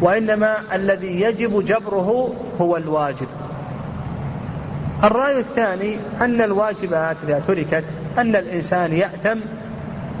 وإنما 0.00 0.56
الذي 0.74 1.20
يجب 1.20 1.64
جبره 1.64 2.34
هو 2.60 2.76
الواجب. 2.76 3.26
الرأي 5.04 5.38
الثاني 5.38 5.98
أن 6.20 6.40
الواجبات 6.40 7.16
إذا 7.24 7.42
تركت 7.46 7.84
أن 8.18 8.36
الإنسان 8.36 8.92
يأتم 8.92 9.40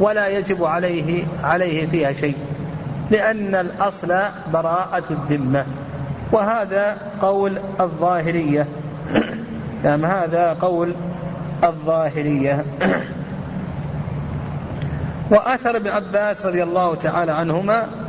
ولا 0.00 0.28
يجب 0.28 0.64
عليه 0.64 1.24
عليه 1.42 1.86
فيها 1.86 2.12
شيء 2.12 2.36
لأن 3.10 3.54
الأصل 3.54 4.18
براءة 4.52 5.04
الذمة. 5.10 5.66
وهذا 6.32 6.96
قول 7.20 7.58
الظاهرية. 7.80 8.66
نعم 9.84 10.04
هذا 10.04 10.52
قول 10.52 10.94
الظاهرية. 11.64 12.64
وأثر 15.30 15.76
ابن 15.76 15.88
عباس 15.88 16.46
رضي 16.46 16.62
الله 16.62 16.94
تعالى 16.94 17.32
عنهما 17.32 18.05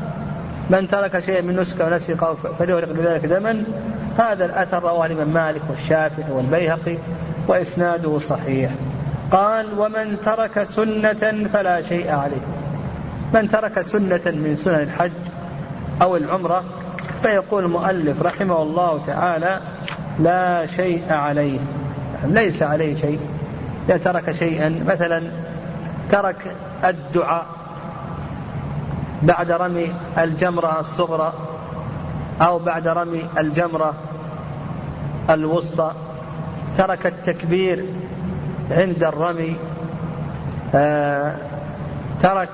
من 0.70 0.88
ترك 0.88 1.20
شيئا 1.20 1.42
من 1.42 1.60
نسك 1.60 1.80
ونسي 1.80 2.16
فليغرق 2.60 2.92
بذلك 2.92 3.26
دما. 3.26 3.64
هذا 4.18 4.46
الأثر 4.46 4.84
رواه 4.84 5.06
الإمام 5.06 5.34
مالك 5.34 5.62
والشافعي 5.70 6.32
والبيهقي 6.32 6.98
وإسناده 7.48 8.20
صحيح. 8.20 8.72
قال 9.32 9.80
ومن 9.80 10.22
ترك 10.22 10.64
سنة 10.64 11.48
فلا 11.54 11.82
شيء 11.82 12.12
عليه. 12.12 12.42
من 13.34 13.50
ترك 13.50 13.82
سنة 13.82 14.22
من 14.26 14.56
سنن 14.56 14.76
الحج 14.76 15.12
أو 16.02 16.16
العمرة 16.16 16.64
فيقول 17.24 17.66
المؤلف 17.66 18.22
رحمه 18.22 18.62
الله 18.62 19.04
تعالى 19.04 19.60
لا 20.20 20.66
شيء 20.66 21.14
عليه. 21.14 21.60
ليس 22.24 22.64
عليه 22.64 22.96
شيء. 22.96 23.20
إذا 23.90 23.98
ترك 23.98 24.32
شيئا 24.32 24.84
مثلا 24.88 25.32
ترك 26.10 26.56
الدعاء 26.86 27.57
بعد 29.22 29.52
رمي 29.52 29.96
الجمرة 30.18 30.80
الصغرى 30.80 31.34
أو 32.42 32.60
بعد 32.60 32.88
رمي 32.88 33.24
الجمرة 33.38 33.94
الوسطى. 35.30 35.92
ترك 36.78 37.06
التكبير 37.06 37.86
عند 38.72 39.04
الرمي. 39.04 39.56
آه 40.76 41.36
ترك 42.22 42.50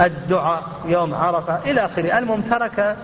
الدعاء 0.00 0.62
يوم 0.84 1.14
عرفة 1.14 1.70
إلى 1.70 1.84
آخره. 1.84 2.18
المهم 2.18 2.40
ترك 2.40 2.96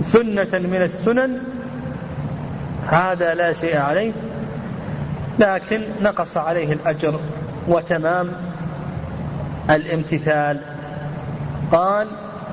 سنة 0.00 0.58
من 0.58 0.82
السنن. 0.82 1.38
هذا 2.86 3.34
لا 3.34 3.52
شيء 3.52 3.78
عليه 3.78 4.12
لكن 5.38 5.82
نقص 6.02 6.36
عليه 6.36 6.72
الأجر 6.72 7.20
وتمام 7.68 8.32
الامتثال. 9.70 10.77
قال 11.72 12.08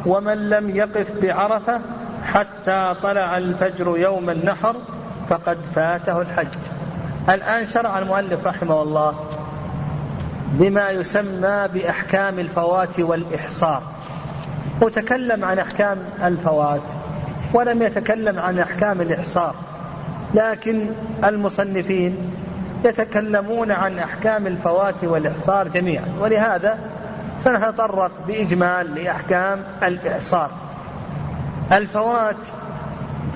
ومن 0.06 0.50
لم 0.50 0.70
يقف 0.70 1.22
بعرفة 1.22 1.82
حتى 2.24 2.96
طلع 3.02 3.38
الفجر 3.38 3.98
يوم 3.98 4.30
النحر 4.30 4.76
فقد 5.30 5.58
فاته 5.76 6.22
الحج. 6.22 6.58
الآن 7.30 7.68
شرع 7.68 8.00
المؤلف 8.00 8.48
رحمه 8.48 8.82
الله 8.82 9.16
بما 10.52 10.90
يسمى 10.90 11.68
بأحكام 11.74 12.40
الفوات 12.40 13.00
والإحصار. 13.00 13.84
وتكلم 14.82 15.46
عن 15.46 15.60
أحكام 15.60 15.98
الفوات 16.24 16.82
ولم 17.54 17.82
يتكلم 17.82 18.40
عن 18.40 18.60
أحكام 18.60 19.02
الإحصار 19.02 19.56
لكن 20.34 20.90
المصنفين 21.24 22.18
يتكلمون 22.86 23.72
عن 23.72 24.00
أحكام 24.00 24.48
الفوات 24.48 25.04
والإحصار 25.04 25.68
جميعا. 25.68 26.06
ولهذا 26.20 26.78
سنتطرق 27.36 28.12
بإجمال 28.28 28.96
لأحكام 28.96 29.64
الإعصار. 29.84 30.52
الفوات 31.72 32.46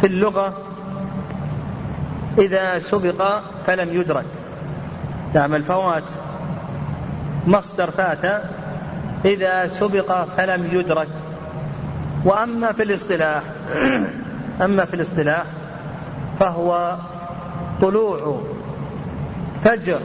في 0.01 0.07
اللغة 0.07 0.57
إذا 2.37 2.79
سبق 2.79 3.41
فلم 3.65 3.89
يدرك. 4.01 4.25
نعم 5.33 5.55
الفوات 5.55 6.03
مصدر 7.47 7.91
فات 7.91 8.43
إذا 9.25 9.67
سبق 9.67 10.25
فلم 10.37 10.69
يدرك. 10.71 11.09
وأما 12.25 12.71
في 12.71 12.83
الاصطلاح 12.83 13.43
أما 14.65 14.85
في 14.85 14.93
الاصطلاح 14.93 15.43
فهو 16.39 16.97
طلوع 17.81 18.41
فجر 19.63 20.01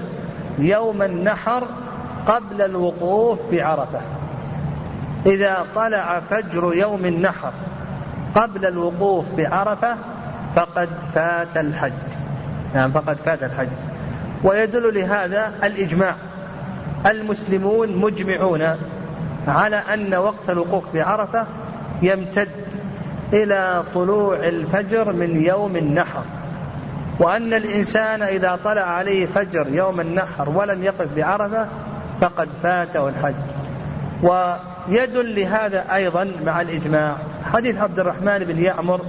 يوم 0.58 1.02
النحر 1.02 1.68
قبل 2.26 2.62
الوقوف 2.62 3.38
بعرفة. 3.52 4.00
إذا 5.26 5.66
طلع 5.74 6.20
فجر 6.20 6.74
يوم 6.74 7.04
النحر 7.04 7.52
قبل 8.34 8.66
الوقوف 8.66 9.24
بعرفة 9.36 9.96
فقد 10.56 10.88
فات 11.14 11.56
الحج. 11.56 11.92
نعم 12.74 12.92
فقد 12.92 13.16
فات 13.16 13.42
الحج. 13.42 13.68
ويدل 14.44 14.94
لهذا 14.94 15.52
الإجماع. 15.64 16.16
المسلمون 17.06 17.96
مجمعون 17.96 18.76
على 19.48 19.76
أن 19.76 20.14
وقت 20.14 20.50
الوقوف 20.50 20.84
بعرفة 20.94 21.46
يمتد 22.02 22.74
إلى 23.32 23.84
طلوع 23.94 24.36
الفجر 24.36 25.12
من 25.12 25.42
يوم 25.42 25.76
النحر. 25.76 26.22
وأن 27.20 27.54
الإنسان 27.54 28.22
إذا 28.22 28.58
طلع 28.64 28.82
عليه 28.82 29.26
فجر 29.26 29.68
يوم 29.68 30.00
النحر 30.00 30.50
ولم 30.50 30.82
يقف 30.82 31.08
بعرفة 31.16 31.68
فقد 32.20 32.48
فاته 32.62 33.08
الحج 33.08 33.34
ويدل 34.22 35.34
لهذا 35.40 35.94
أيضا 35.94 36.30
مع 36.44 36.60
الإجماع. 36.60 37.16
حديث 37.44 37.78
عبد 37.78 37.98
الرحمن 37.98 38.38
بن 38.38 38.58
يعمر 38.58 39.00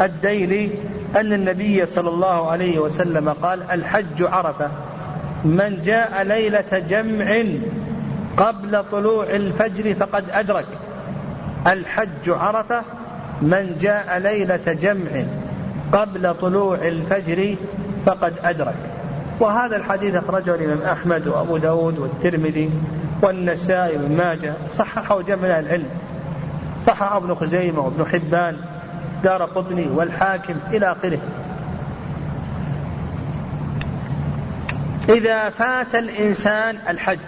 الديلي 0.00 0.70
أن 1.16 1.32
النبي 1.32 1.86
صلى 1.86 2.08
الله 2.08 2.50
عليه 2.50 2.78
وسلم 2.78 3.28
قال 3.28 3.62
الحج 3.62 4.22
عرفة. 4.22 4.70
من 5.44 5.82
جاء 5.82 6.22
ليلة 6.22 6.78
جمع 6.88 7.44
قبل 8.36 8.84
طلوع 8.90 9.24
الفجر 9.24 9.94
فقد 9.94 10.24
أدرك. 10.30 10.66
الحج 11.66 12.28
عرفة. 12.28 12.82
من 13.42 13.76
جاء 13.80 14.18
ليلة 14.18 14.72
جمع 14.72 15.24
قبل 15.92 16.34
طلوع 16.34 16.76
الفجر 16.76 17.56
فقد 18.06 18.34
أدرك. 18.44 18.91
وهذا 19.42 19.76
الحديث 19.76 20.14
أخرجه 20.14 20.54
الإمام 20.54 20.82
أحمد 20.82 21.26
وأبو 21.28 21.56
داود 21.56 21.98
والترمذي 21.98 22.70
والنسائي 23.22 23.96
وابن 23.96 24.16
ماجه 24.16 24.54
صححه 24.68 25.22
جمع 25.22 25.36
من 25.38 25.50
العلم. 25.50 25.88
صححه 26.84 27.16
ابن 27.16 27.34
خزيمة 27.34 27.80
وابن 27.80 28.06
حبان 28.06 28.56
دار 29.24 29.42
قطني 29.42 29.88
والحاكم 29.88 30.54
إلى 30.70 30.92
آخره. 30.92 31.18
إذا 35.08 35.50
فات 35.50 35.94
الإنسان 35.94 36.78
الحج 36.88 37.18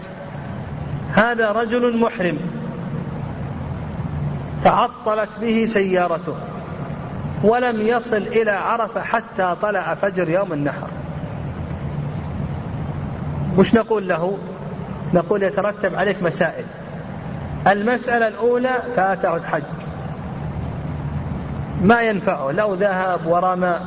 هذا 1.13 1.53
رجل 1.53 2.01
محرم. 2.01 2.39
تعطلت 4.65 5.39
به 5.39 5.65
سيارته 5.67 6.37
ولم 7.45 7.83
يصل 7.83 8.17
إلى 8.17 8.51
عرفة 8.51 9.03
حتى 9.03 9.57
طلع 9.63 9.95
فجر 9.95 10.29
يوم 10.29 10.53
النحر. 10.53 10.89
وش 13.59 13.75
نقول 13.75 14.09
له؟ 14.09 14.39
نقول 15.15 15.43
يترتب 15.43 15.95
عليك 15.95 16.23
مسائل. 16.23 16.65
المسألة 17.67 18.29
الأولى 18.29 18.83
فاته 18.97 19.37
الحج. 19.37 19.63
ما 21.83 22.03
ينفعه 22.03 22.51
لو 22.51 22.75
ذهب 22.75 23.27
ورمى 23.27 23.81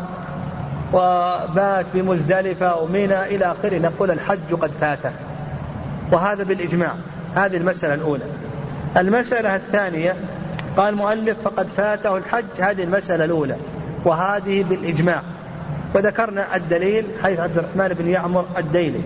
وبات 0.93 1.85
بمزدلفة 1.93 2.75
ومنى 2.75 3.23
إلى 3.23 3.45
آخره 3.45 3.77
نقول 3.77 4.11
الحج 4.11 4.53
قد 4.53 4.71
فاته. 4.71 5.11
وهذا 6.11 6.43
بالإجماع. 6.43 6.91
هذه 7.35 7.57
المسألة 7.57 7.93
الأولى. 7.93 8.25
المسألة 8.97 9.55
الثانية 9.55 10.15
قال 10.77 10.93
المؤلف 10.93 11.37
فقد 11.43 11.67
فاته 11.67 12.17
الحج 12.17 12.61
هذه 12.61 12.83
المسألة 12.83 13.25
الأولى. 13.25 13.57
وهذه 14.05 14.63
بالإجماع. 14.63 15.21
وذكرنا 15.95 16.55
الدليل 16.55 17.05
حيث 17.23 17.39
عبد 17.39 17.57
الرحمن 17.57 17.87
بن 17.87 18.07
يعمر 18.07 18.45
الديلي. 18.57 19.01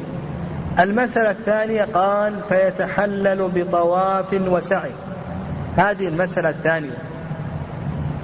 المسألة 0.79 1.31
الثانية 1.31 1.83
قال 1.83 2.41
فيتحلل 2.49 3.49
بطواف 3.49 4.33
وسعي. 4.33 4.91
هذه 5.77 6.07
المسألة 6.07 6.49
الثانية. 6.49 6.97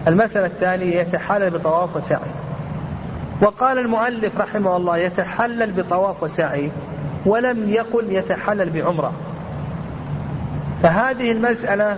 المسألة 0.07 0.45
الثانية 0.45 0.99
يتحلل 0.99 1.49
بطواف 1.49 1.95
وسعي. 1.95 2.31
وقال 3.41 3.77
المؤلف 3.77 4.37
رحمه 4.37 4.77
الله 4.77 4.97
يتحلل 4.97 5.71
بطواف 5.71 6.23
وسعي 6.23 6.71
ولم 7.25 7.63
يقل 7.69 8.11
يتحلل 8.11 8.69
بعمرة. 8.69 9.13
فهذه 10.83 11.31
المسألة 11.31 11.97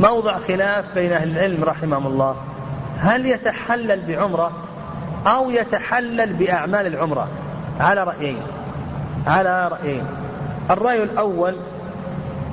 موضع 0.00 0.38
خلاف 0.38 0.84
بين 0.94 1.12
أهل 1.12 1.30
العلم 1.30 1.64
رحمهم 1.64 2.06
الله. 2.06 2.36
هل 2.98 3.26
يتحلل 3.26 4.06
بعمرة 4.06 4.52
أو 5.26 5.50
يتحلل 5.50 6.32
بأعمال 6.32 6.86
العمرة؟ 6.86 7.28
على 7.80 8.04
رأيين. 8.04 8.42
على 9.26 9.68
رأيين. 9.68 10.04
الرأي 10.70 11.02
الأول 11.02 11.56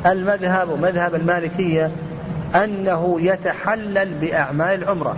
المذهب 0.05 0.69
ومذهب 0.69 1.15
المالكية 1.15 1.91
أنه 2.63 3.21
يتحلل 3.21 4.13
بأعمال 4.13 4.83
العمرة. 4.83 5.15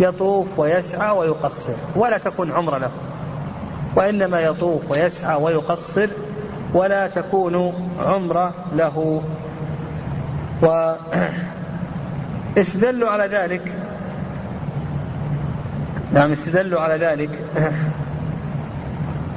يطوف 0.00 0.58
ويسعى 0.58 1.16
ويقصر 1.16 1.72
ولا 1.96 2.18
تكون 2.18 2.52
عمرة 2.52 2.78
له. 2.78 2.90
وإنما 3.96 4.40
يطوف 4.40 4.90
ويسعى 4.90 5.42
ويقصر 5.42 6.08
ولا 6.74 7.06
تكون 7.06 7.74
عمرة 8.00 8.54
له. 8.72 9.22
واستدلوا 12.56 13.10
على 13.14 13.26
ذلك. 13.26 13.72
نعم 16.12 16.32
استدلوا 16.32 16.80
على 16.80 16.96
ذلك. 17.06 17.30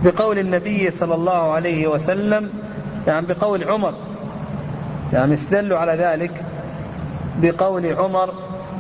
بقول 0.04 0.40
النبي 0.40 0.92
صلى 0.92 1.16
الله 1.16 1.52
عليه 1.52 1.88
وسلم 1.88 2.50
نعم 3.08 3.26
بقول 3.26 3.64
عمر 3.64 3.94
نعم 5.12 5.32
استدلوا 5.32 5.78
على 5.78 5.92
ذلك 5.92 6.46
بقول 7.42 7.86
عمر 7.86 8.34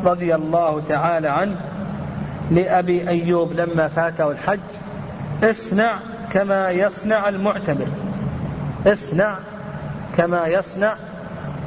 رضي 0.05 0.35
الله 0.35 0.81
تعالى 0.81 1.27
عنه 1.27 1.55
لأبي 2.51 3.09
أيوب 3.09 3.53
لما 3.53 3.87
فاته 3.87 4.31
الحج 4.31 4.59
اصنع 5.43 5.99
كما 6.33 6.69
يصنع 6.69 7.29
المعتمر 7.29 7.87
اصنع 8.87 9.37
كما 10.17 10.47
يصنع 10.47 10.97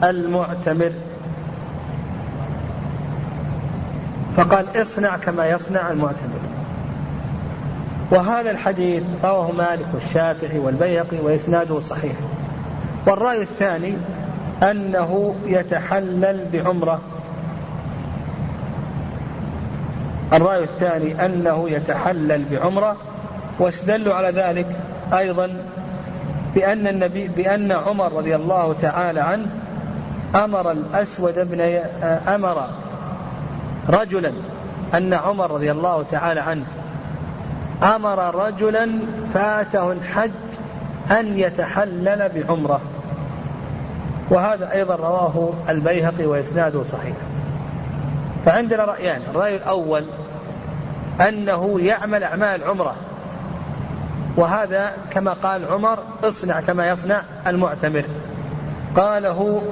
المعتمر. 0.04 0.92
فقال 4.36 4.82
اصنع 4.82 5.16
كما 5.16 5.46
يصنع 5.46 5.90
المعتمر. 5.90 6.40
وهذا 8.10 8.50
الحديث 8.50 9.02
رواه 9.24 9.52
مالك 9.52 9.86
والشافعي 9.94 10.58
والبيهقي 10.58 11.18
وإسناده 11.22 11.80
صحيح. 11.80 12.12
والرأي 13.06 13.42
الثاني 13.42 13.96
أنه 14.62 15.34
يتحلل 15.44 16.46
بعمرة. 16.52 17.00
الرأي 20.32 20.62
الثاني 20.62 21.24
أنه 21.24 21.70
يتحلل 21.70 22.44
بعمرة 22.44 22.96
واستدلوا 23.58 24.14
على 24.14 24.30
ذلك 24.30 24.66
أيضا 25.12 25.56
بأن 26.54 26.86
النبي 26.86 27.28
بأن 27.28 27.72
عمر 27.72 28.12
رضي 28.12 28.36
الله 28.36 28.72
تعالى 28.72 29.20
عنه 29.20 29.46
أمر 30.34 30.70
الأسود 30.70 31.38
بن 31.50 31.60
أمر 32.28 32.70
رجلا 33.88 34.32
أن 34.94 35.14
عمر 35.14 35.50
رضي 35.50 35.70
الله 35.70 36.02
تعالى 36.02 36.40
عنه 36.40 36.64
أمر 37.82 38.46
رجلا 38.46 38.90
فاته 39.34 39.92
الحج 39.92 40.30
أن 41.10 41.38
يتحلل 41.38 42.28
بعمرة. 42.34 42.80
وهذا 44.30 44.72
أيضا 44.72 44.96
رواه 44.96 45.52
البيهقي 45.68 46.26
وإسناده 46.26 46.82
صحيح. 46.82 47.16
فعندنا 48.44 48.84
رأيان. 48.84 49.22
الرأي 49.30 49.56
الأول 49.56 50.04
أنه 51.28 51.80
يعمل 51.80 52.24
أعمال 52.24 52.64
عمرة. 52.64 52.96
وهذا 54.36 54.92
كما 55.10 55.32
قال 55.32 55.64
عمر 55.72 55.98
اصنع 56.24 56.60
كما 56.60 56.88
يصنع 56.88 57.22
المعتمر. 57.46 58.04
قاله 58.96 59.62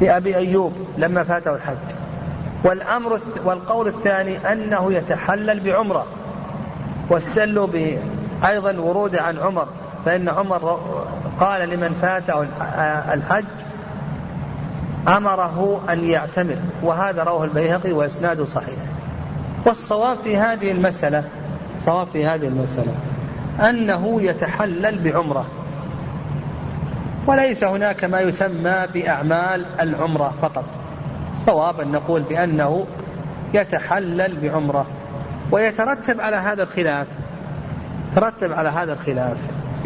لأبي 0.00 0.36
أيوب 0.36 0.72
لما 0.98 1.24
فاته 1.24 1.54
الحج. 1.54 1.76
والأمر 2.64 3.20
والقول 3.44 3.88
الثاني 3.88 4.52
أنه 4.52 4.92
يتحلل 4.92 5.60
بعمرة. 5.60 6.06
واستدلوا 7.10 7.68
أيضا 8.44 8.78
ورود 8.78 9.16
عن 9.16 9.38
عمر 9.38 9.68
فإن 10.04 10.28
عمر 10.28 10.80
قال 11.40 11.68
لمن 11.68 11.94
فاته 11.94 12.42
الحج 13.14 13.44
أمره 15.08 15.82
أن 15.92 16.04
يعتمر 16.04 16.56
وهذا 16.82 17.22
رواه 17.22 17.44
البيهقي 17.44 17.92
وإسناده 17.92 18.44
صحيح. 18.44 18.78
والصواب 19.66 20.18
في 20.18 20.36
هذه 20.36 20.72
المسألة 20.72 21.24
الصواب 21.76 22.06
في 22.06 22.26
هذه 22.26 22.46
المسألة 22.46 22.94
أنه 23.68 24.22
يتحلل 24.22 24.98
بعمرة 24.98 25.46
وليس 27.26 27.64
هناك 27.64 28.04
ما 28.04 28.20
يسمى 28.20 28.86
بأعمال 28.94 29.66
العمرة 29.80 30.34
فقط. 30.42 30.64
صواب 31.40 31.80
أن 31.80 31.92
نقول 31.92 32.22
بأنه 32.22 32.86
يتحلل 33.54 34.40
بعمرة. 34.40 34.86
ويترتب 35.50 36.20
على 36.20 36.36
هذا 36.36 36.62
الخلاف 36.62 37.06
ترتب 38.16 38.52
على 38.52 38.68
هذا 38.68 38.92
الخلاف. 38.92 39.36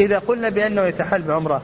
إذا 0.01 0.18
قلنا 0.18 0.49
بأنه 0.49 0.83
يتحل 0.83 1.23
بعمرة 1.23 1.62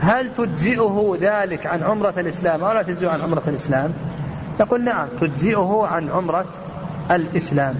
هل 0.00 0.32
تجزئه 0.34 1.16
ذلك 1.20 1.66
عن 1.66 1.82
عمرة 1.82 2.14
الإسلام 2.18 2.64
أو 2.64 2.72
لا 2.72 2.82
تجزئه 2.82 3.10
عن 3.10 3.20
عمرة 3.20 3.42
الإسلام؟ 3.46 3.92
نقول 4.60 4.84
نعم 4.84 5.08
تجزئه 5.20 5.86
عن 5.90 6.10
عمرة 6.10 6.46
الإسلام 7.10 7.74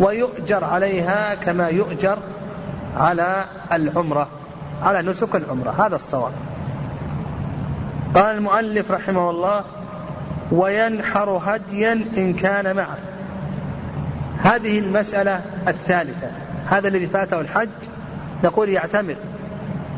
ويؤجر 0.00 0.64
عليها 0.64 1.34
كما 1.34 1.68
يؤجر 1.68 2.18
على 2.96 3.44
العمرة 3.72 4.28
على 4.82 5.02
نسك 5.02 5.36
العمرة. 5.36 5.70
هذا 5.70 5.96
الصواب. 5.96 6.32
قال 8.14 8.36
المؤلف 8.36 8.90
رحمه 8.90 9.30
الله 9.30 9.64
وينحر 10.52 11.30
هديا 11.30 11.92
إن 12.16 12.34
كان 12.34 12.76
معه 12.76 12.98
هذه 14.44 14.78
المسألة 14.78 15.40
الثالثة. 15.68 16.30
هذا 16.66 16.88
الذي 16.88 17.06
فاته 17.06 17.40
الحج 17.40 17.68
نقول 18.44 18.68
يعتمر. 18.68 19.16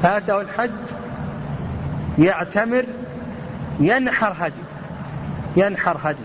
فاته 0.03 0.41
الحج 0.41 0.71
يعتمر 2.19 2.85
ينحر 3.81 4.35
هدي 4.39 4.63
ينحر 5.57 5.97
هدي. 6.03 6.23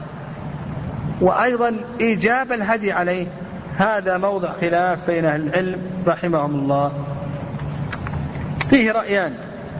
وأيضا 1.22 1.76
إيجاب 2.02 2.52
الهدي 2.52 2.92
عليه. 2.92 3.28
هذا 3.76 4.18
موضع 4.18 4.54
خلاف 4.54 5.00
بين 5.08 5.26
أهل 5.26 5.48
العلم 5.48 5.82
رحمهم 6.08 6.56
الله. 6.56 6.92
فيه 8.70 8.92
رأيان. 8.92 9.34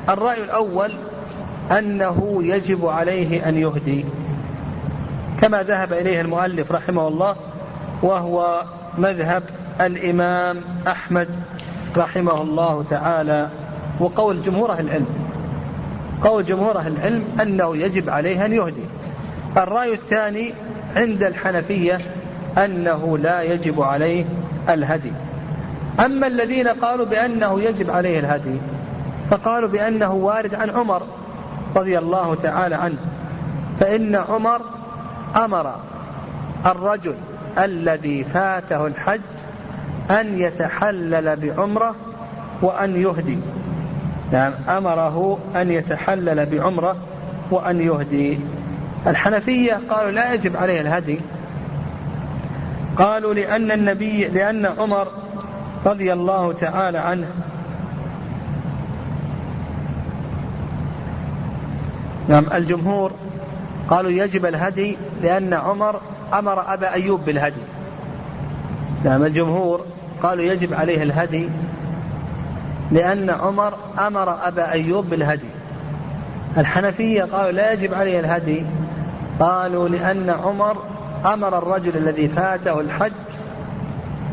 الرأي 0.10 0.44
الأول 0.44 0.92
أنه 1.78 2.40
يجب 2.44 2.86
عليه 2.86 3.50
أن 3.50 3.58
يهدي. 3.58 4.06
كما 5.42 5.64
ذهب 5.64 5.94
إليه 5.94 6.22
المؤلف 6.22 6.72
رحمه 6.72 7.08
الله 7.08 7.36
وهو 8.02 8.64
مذهب 8.98 9.44
الإمام 9.82 10.62
أحمد 10.88 11.28
رحمه 11.98 12.42
الله 12.42 12.84
تعالى 12.84 13.50
وقول 14.00 14.42
جمهور 14.42 14.72
أهل 14.72 14.86
العلم 14.86 15.06
قول 16.24 16.46
جمهور 16.46 16.78
أهل 16.78 16.94
العلم 16.94 17.24
أنه 17.42 17.78
يجب 17.78 18.10
عليه 18.10 18.46
أن 18.46 18.54
يهدي. 18.54 18.84
الرأي 19.58 19.92
الثاني 19.92 20.54
عند 20.96 21.24
الحنفية 21.24 22.00
أنه 22.58 23.18
لا 23.18 23.42
يجب 23.42 23.82
عليه 23.82 24.26
الهدي. 24.70 25.12
أما 26.00 26.28
الذين 26.28 26.68
قالوا 26.68 27.06
بأنه 27.06 27.62
يجب 27.62 27.92
عليه 27.92 28.20
الهدي 28.20 28.58
فقالوا 29.30 29.70
بأنه 29.70 30.14
وارد 30.14 30.56
عن 30.56 30.70
عمر 30.70 31.04
رضي 31.76 31.98
الله 31.98 32.36
تعالى 32.36 32.76
عنه 32.76 32.98
فإن 33.80 34.16
عمر 34.16 34.62
أمر 35.36 35.76
الرجل 36.66 37.16
الذي 37.60 38.24
فاته 38.24 38.88
الحج 38.88 39.22
أن 40.12 40.40
يتحلل 40.40 41.36
بعمرة 41.36 41.96
وأن 42.62 42.96
يهدي. 42.96 43.38
نعم 44.32 44.54
أمره 44.70 45.40
أن 45.56 45.72
يتحلل 45.72 46.46
بعمرة 46.46 46.96
وأن 47.52 47.82
يهدي. 47.82 48.40
الحنفية 49.08 49.80
قالوا 49.90 50.12
لا 50.12 50.34
يجب 50.34 50.58
عليه 50.58 50.82
الهدي. 50.82 51.20
قالوا 52.98 53.34
لأن 53.34 53.72
النبي 53.72 54.28
لأن 54.28 54.66
عمر 54.66 55.08
رضي 55.86 56.14
الله 56.14 56.54
تعالى 56.54 56.98
عنه 56.98 57.28
نعم 62.28 62.46
الجمهور 62.54 63.12
قالوا 63.90 64.12
يجب 64.12 64.46
الهدي 64.46 64.98
لأن 65.22 65.54
عمر 65.54 66.02
أمر 66.34 66.74
أبا 66.74 66.94
أيوب 66.94 67.26
بالهدي. 67.26 67.62
نعم 69.04 69.24
الجمهور 69.24 69.86
قالوا 70.24 70.44
يجب 70.44 70.74
عليه 70.74 71.04
الهدي 71.04 71.50
لأن 72.92 73.30
عمر 73.30 73.74
أمر 74.08 74.48
أبا 74.48 74.72
أيوب 74.72 75.10
بالهدي. 75.10 75.50
الحنفية 76.58 77.24
قالوا 77.24 77.52
لا 77.52 77.74
يجب 77.74 77.94
عليه 77.94 78.20
الهدي 78.20 78.66
قالوا 79.40 79.90
لأن 79.90 80.30
عمر 80.30 80.78
أمر 81.26 81.58
الرجل 81.58 81.98
الذي 81.98 82.28
فاته 82.28 82.80
الحج 82.80 83.12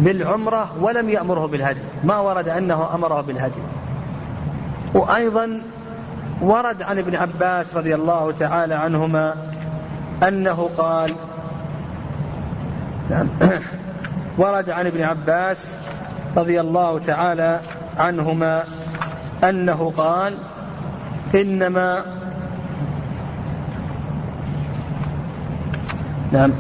بالعمرة 0.01 0.71
ولم 0.81 1.09
يأمره 1.09 1.47
بالهدي. 1.47 1.81
ما 2.05 2.19
ورد 2.19 2.49
أنه 2.49 2.95
أمره 2.95 3.21
بالهدي. 3.21 3.61
وأيضا 4.95 5.63
ورد 6.43 6.83
عن 6.83 6.99
ابن 6.99 7.15
عباس 7.15 7.77
رضي 7.77 7.95
الله 7.95 8.33
تعالى 8.33 8.75
عنهما 8.75 9.35
أنه 10.29 10.71
قال 10.79 11.15
نعم. 13.11 13.29
ورد 14.39 14.71
عن 14.71 14.87
ابن 14.87 15.03
عباس 15.03 15.77
رضي 16.37 16.61
الله 16.61 16.99
تعالى 16.99 17.61
عنهما 17.97 18.65
أنه 19.45 19.91
قال 19.91 20.39
إنما 21.35 22.03
نعم. 26.33 26.53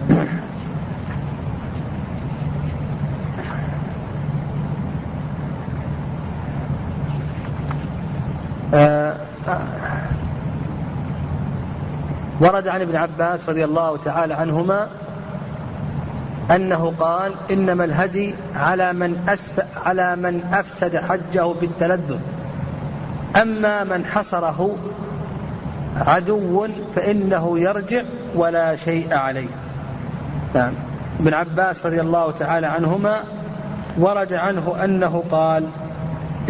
آه 8.74 9.16
ورد 12.40 12.68
عن 12.68 12.80
ابن 12.80 12.96
عباس 12.96 13.48
رضي 13.48 13.64
الله 13.64 13.96
تعالى 13.96 14.34
عنهما 14.34 14.88
أنه 16.50 16.92
قال 16.98 17.34
إنما 17.50 17.84
الهدي 17.84 18.34
على 18.54 18.92
من 18.92 19.28
أسف 19.28 19.64
على 19.76 20.16
من 20.16 20.40
أفسد 20.52 20.96
حجه 20.96 21.52
بالتلذذ. 21.60 22.18
أما 23.42 23.84
من 23.84 24.04
حصره 24.06 24.76
عدو 25.96 26.68
فإنه 26.94 27.58
يرجع 27.58 28.02
ولا 28.34 28.76
شيء 28.76 29.14
عليه. 29.14 29.48
نعم. 30.54 30.72
ابن 31.20 31.34
عباس 31.34 31.86
رضي 31.86 32.00
الله 32.00 32.30
تعالى 32.32 32.66
عنهما 32.66 33.22
ورد 33.98 34.32
عنه 34.32 34.84
أنه 34.84 35.24
قال 35.30 35.68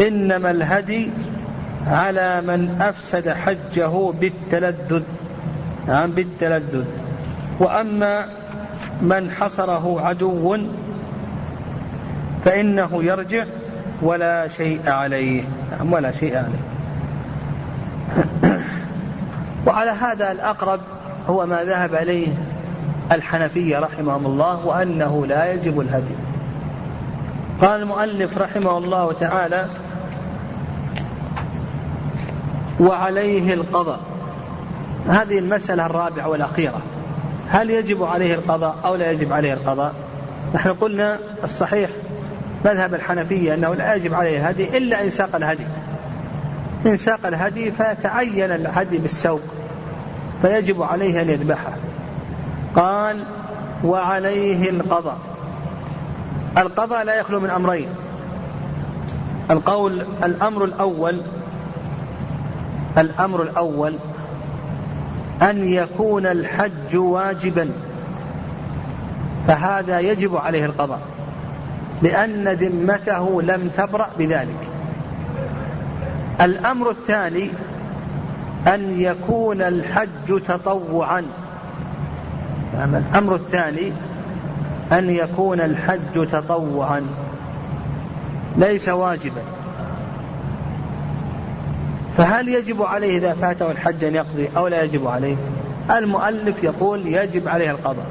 إنما 0.07 0.51
الهدي 0.51 1.11
على 1.87 2.41
من 2.41 2.81
أفسد 2.81 3.29
حجه 3.29 4.11
بالتلذذ. 4.11 5.03
نعم 5.87 6.11
بالتلذذ. 6.11 6.85
وأما 7.59 8.38
من 9.01 9.31
حصره 9.31 10.01
عدو 10.01 10.57
فإنه 12.45 13.03
يرجع 13.03 13.45
ولا 14.01 14.47
شيء 14.47 14.89
عليه. 14.89 15.43
نعم 15.71 15.93
ولا 15.93 16.11
شيء 16.11 16.37
عليه. 16.37 16.63
وعلى 19.67 19.91
هذا 19.91 20.31
الأقرب 20.31 20.79
هو 21.27 21.45
ما 21.45 21.63
ذهب 21.63 21.95
إليه 21.95 22.27
الحنفية 23.11 23.79
رحمهم 23.79 24.25
الله 24.25 24.65
وأنه 24.65 25.25
لا 25.25 25.53
يجب 25.53 25.79
الهدي. 25.79 26.15
قال 27.61 27.81
المؤلف 27.81 28.37
رحمه 28.37 28.77
الله 28.77 29.13
تعالى 29.13 29.69
وعليه 32.79 33.53
القضاء. 33.53 33.99
هذه 35.07 35.39
المسألة 35.39 35.85
الرابعة 35.85 36.27
والأخيرة. 36.27 36.81
هل 37.49 37.69
يجب 37.69 38.03
عليه 38.03 38.35
القضاء 38.35 38.75
أو 38.85 38.95
لا 38.95 39.11
يجب 39.11 39.33
عليه 39.33 39.53
القضاء؟ 39.53 39.93
نحن 40.53 40.73
قلنا 40.73 41.19
الصحيح 41.43 41.89
مذهب 42.65 42.93
الحنفية 42.93 43.53
أنه 43.53 43.75
لا 43.75 43.95
يجب 43.95 44.13
عليه 44.13 44.37
الهدي 44.37 44.77
إلا 44.77 45.03
إن 45.03 45.09
ساق 45.09 45.35
الهدي. 45.35 45.65
إن 46.85 46.97
ساق 46.97 47.25
الهدي 47.25 47.71
فتعين 47.71 48.51
الهدي 48.51 48.97
بالسوق 48.97 49.41
فيجب 50.41 50.81
عليه 50.81 51.21
أن 51.21 51.29
يذبحه. 51.29 51.73
قال 52.75 53.23
وعليه 53.83 54.69
القضاء. 54.69 55.17
القضاء 56.57 57.03
لا 57.03 57.19
يخلو 57.19 57.39
من 57.39 57.49
أمرين. 57.49 57.89
القول 59.51 60.05
الأمر 60.23 60.63
الأول 60.63 61.21
الأمر 62.97 63.41
الأول 63.41 63.95
أن 65.41 65.63
يكون 65.63 66.25
الحج 66.25 66.95
واجبا. 66.95 67.71
فهذا 69.47 69.99
يجب 69.99 70.35
عليه 70.35 70.65
القضاء 70.65 71.01
لأن 72.01 72.47
ذمته 72.47 73.41
لم 73.41 73.69
تبرأ 73.69 74.09
بذلك. 74.17 74.67
الأمر 76.41 76.89
الثاني 76.89 77.49
أن 78.67 78.91
يكون 78.91 79.61
الحج 79.61 80.41
تطوعا. 80.41 81.25
الأمر 82.73 83.35
الثاني 83.35 83.93
أن 84.91 85.09
يكون 85.09 85.61
الحج 85.61 86.27
تطوعا. 86.27 87.05
ليس 88.57 88.89
واجبا. 88.89 89.41
فهل 92.19 92.49
يجب 92.49 92.81
عليه 92.81 93.17
إذا 93.17 93.33
فاته 93.33 93.71
الحج 93.71 94.03
أن 94.03 94.15
يقضي 94.15 94.49
أو 94.57 94.67
لا 94.67 94.83
يجب 94.83 95.07
عليه؟ 95.07 95.35
المؤلف 95.91 96.63
يقول 96.63 97.07
يجب 97.07 97.47
عليه 97.47 97.71
القضاء 97.71 98.05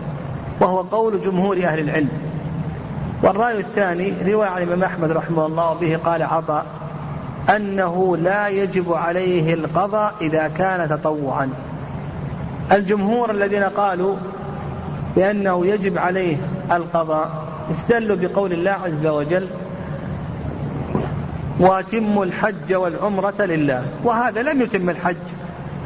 وهو 0.61 0.81
قول 0.81 1.21
جمهور 1.21 1.57
أهل 1.57 1.79
العلم. 1.79 2.09
والرأي 3.23 3.59
الثاني 3.59 4.33
رواية 4.33 4.49
عن 4.49 4.63
الإمام 4.63 4.85
أحمد 4.85 5.11
رحمه 5.11 5.47
الله 5.47 5.75
به 5.75 5.97
قال 5.97 6.23
عطاء 6.23 6.67
أنه 7.57 8.17
لا 8.17 8.49
يجب 8.49 8.93
عليه 8.93 9.55
القضاء 9.55 10.15
إذا 10.21 10.49
كان 10.49 10.89
تطوعا. 10.89 11.51
الجمهور 12.73 13.31
الذين 13.31 13.65
قالوا 13.65 14.17
بأنه 15.17 15.67
يجب 15.67 15.99
عليه 15.99 16.37
القضاء 16.73 17.31
استدلوا 17.71 18.17
بقول 18.17 18.53
الله 18.53 18.71
عز 18.71 19.07
وجل 19.07 19.49
واتموا 21.61 22.25
الحج 22.25 22.75
والعمرة 22.75 23.35
لله. 23.41 23.87
وهذا 24.05 24.43
لم 24.43 24.63
يتم 24.63 24.91
الحج 24.91 25.17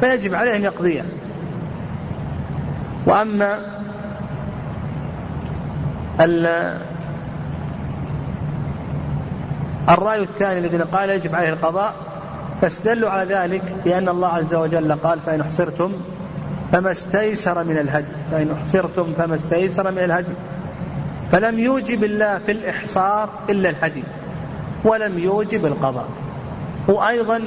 فيجب 0.01 0.35
عليه 0.35 0.55
أن 0.55 0.63
يقضيه. 0.63 1.05
وأما 3.05 3.59
الرأي 9.89 10.21
الثاني 10.21 10.59
الذين 10.59 10.81
قال 10.81 11.09
يجب 11.09 11.35
عليه 11.35 11.49
القضاء. 11.49 11.93
فاستدلوا 12.61 13.09
على 13.09 13.35
ذلك 13.35 13.75
بأن 13.85 14.09
الله 14.09 14.27
عز 14.27 14.55
وجل 14.55 14.95
قال 14.95 15.19
فإن 15.19 15.41
أحصرتم 15.41 15.91
فما 16.71 16.91
استيسر 16.91 17.63
من 17.63 17.77
الهدي. 17.77 18.13
فإن 18.31 18.51
أحصرتم 18.51 19.13
فما 19.13 19.35
استيسر 19.35 19.91
من 19.91 19.97
الهدي. 19.97 20.33
فلم 21.31 21.59
يوجب 21.59 22.03
الله 22.03 22.37
في 22.37 22.51
الإحصار 22.51 23.29
إلا 23.49 23.69
الهدي. 23.69 24.03
ولم 24.83 25.19
يوجب 25.19 25.65
القضاء. 25.65 26.07
وأيضا 26.87 27.41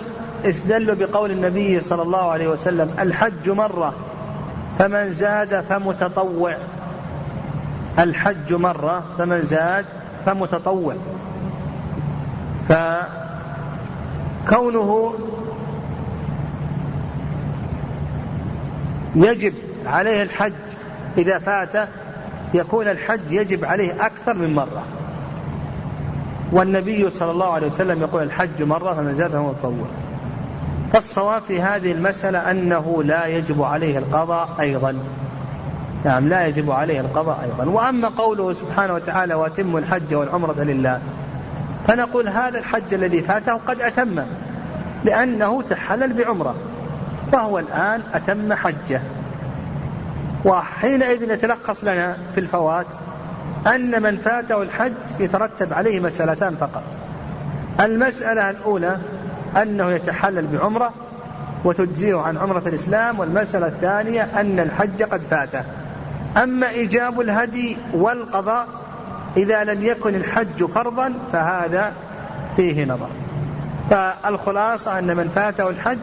استدلوا 0.45 0.95
بقول 0.95 1.31
النبي 1.31 1.81
صلى 1.81 2.03
الله 2.03 2.31
عليه 2.31 2.49
وسلم 2.49 2.95
الحج 2.99 3.51
مرة 3.51 3.95
فمن 4.79 5.13
زاد 5.13 5.61
فمتطوع. 5.61 6.57
الحج 7.99 8.55
مرة 8.55 9.05
فمن 9.19 9.43
زاد 9.43 9.87
فمتطوع. 10.25 10.97
فكونه 14.45 15.15
يجب 19.15 19.55
عليه 19.87 20.23
الحج 20.23 20.53
إذا 21.19 21.39
فات 21.39 21.89
يكون 22.55 22.89
الحج 22.89 23.33
يجب 23.33 23.65
عليه 23.65 24.07
أكثر 24.07 24.35
من 24.35 24.55
مرة. 24.55 24.83
والنبي 26.53 27.11
صلى 27.11 27.31
الله 27.31 27.53
عليه 27.53 27.67
وسلم 27.67 28.01
يقول 28.01 28.23
الحج 28.23 28.63
مرة 28.63 28.95
فمن 28.95 29.15
زاد 29.15 29.31
فهو 29.31 29.51
متطوع 29.51 29.87
فالصواب 30.93 31.43
في 31.43 31.63
هذه 31.63 31.93
المسألة 31.93 32.51
أنه 32.51 33.03
لا 33.03 33.27
يجب 33.27 33.63
عليه 33.63 33.99
القضاء 33.99 34.49
أيضا. 34.61 34.99
نعم 36.05 36.29
لا 36.29 36.47
يجب 36.47 36.71
عليه 36.71 37.01
القضاء 37.01 37.41
أيضا. 37.45 37.71
وأما 37.71 38.09
قوله 38.09 38.53
سبحانه 38.53 38.95
وتعالى 38.95 39.35
وأتم 39.35 39.77
الحج 39.77 40.15
والعمرة 40.15 40.63
لله. 40.63 41.01
فنقول 41.89 42.29
هذا 42.29 42.59
الحج 42.59 42.95
الذي 42.95 43.21
فاته 43.21 43.55
قد 43.55 43.81
أتم 43.81 44.25
لأنه 45.05 45.63
تحلل 45.63 46.13
بعمرة. 46.13 46.55
فهو 47.33 47.59
الآن 47.59 48.01
أتم 48.13 48.53
حجه. 48.53 49.03
وحينئذ 50.45 51.23
يتلخص 51.23 51.85
لنا 51.85 52.17
في 52.35 52.41
الفوات 52.41 52.87
أن 53.67 54.03
من 54.03 54.17
فاته 54.17 54.63
الحج 54.63 54.93
يترتب 55.21 55.73
عليه 55.73 56.01
مسألتان 56.01 56.57
فقط. 56.57 56.85
المسألة 57.81 58.51
الأولى 58.51 58.99
أنه 59.63 59.91
يتحلل 59.91 60.47
بعمرة 60.47 60.95
وتجزيه 61.65 62.17
عن 62.17 62.37
عمرة 62.37 62.63
الإسلام 62.69 63.19
والمسألة 63.19 63.67
الثانية 63.67 64.23
أن 64.23 64.61
الحج 64.61 65.03
قد 65.03 65.23
فاته. 65.23 65.65
أما 66.43 66.69
إيجاب 66.69 67.21
الهدي 67.21 67.77
والقضاء 67.95 68.69
إذا 69.37 69.65
لم 69.65 69.83
يكن 69.83 70.15
الحج 70.15 70.65
فرضا 70.65 71.13
فهذا 71.33 71.93
فيه 72.57 72.85
نظر. 72.85 73.11
فالخلاصة 73.91 74.99
أن 74.99 75.17
من 75.17 75.29
فاته 75.29 75.69
الحج 75.69 75.99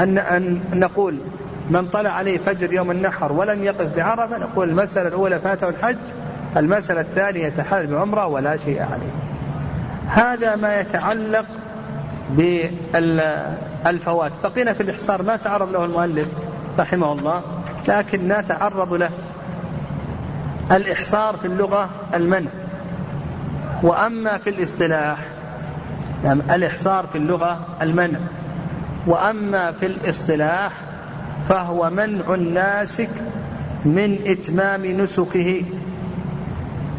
أن, 0.00 0.18
أن 0.18 0.60
نقول 0.74 1.18
من 1.70 1.88
طلع 1.88 2.10
عليه 2.10 2.38
فجر 2.38 2.72
يوم 2.72 2.90
النحر 2.90 3.32
ولم 3.32 3.62
يقف 3.62 3.96
بعرفة 3.96 4.38
نقول 4.38 4.68
المسألة 4.68 5.08
الأولى 5.08 5.40
فاته 5.40 5.68
الحج 5.68 5.98
المسألة 6.56 7.00
الثانية 7.00 7.46
يتحلل 7.46 7.86
بعمرة 7.86 8.26
ولا 8.26 8.56
شيء 8.56 8.82
عليه. 8.82 9.12
هذا 10.06 10.56
ما 10.56 10.80
يتعلق 10.80 11.46
بالفوات. 12.30 14.32
بقينا 14.44 14.72
في 14.72 14.82
الإحصار 14.82 15.22
ما 15.22 15.36
تعرض 15.36 15.68
له 15.68 15.84
المؤلف 15.84 16.28
رحمه 16.78 17.12
الله 17.12 17.42
لكن 17.88 18.28
نتعرض 18.28 18.94
له. 18.94 19.10
الإحصار 20.72 21.36
في 21.36 21.46
اللغة 21.46 21.90
المنع. 22.14 22.50
وأما 23.82 24.38
في 24.38 24.50
الاصطلاح 24.50 25.18
نعم 26.24 26.40
الإحصار 26.40 27.06
في 27.06 27.18
اللغة 27.18 27.66
المنع. 27.82 28.18
وأما 29.06 29.72
في 29.72 29.86
الاصطلاح 29.86 30.72
فهو 31.48 31.90
منع 31.90 32.34
الناسك 32.34 33.10
من 33.84 34.18
إتمام 34.26 34.86
نسكه. 34.86 35.64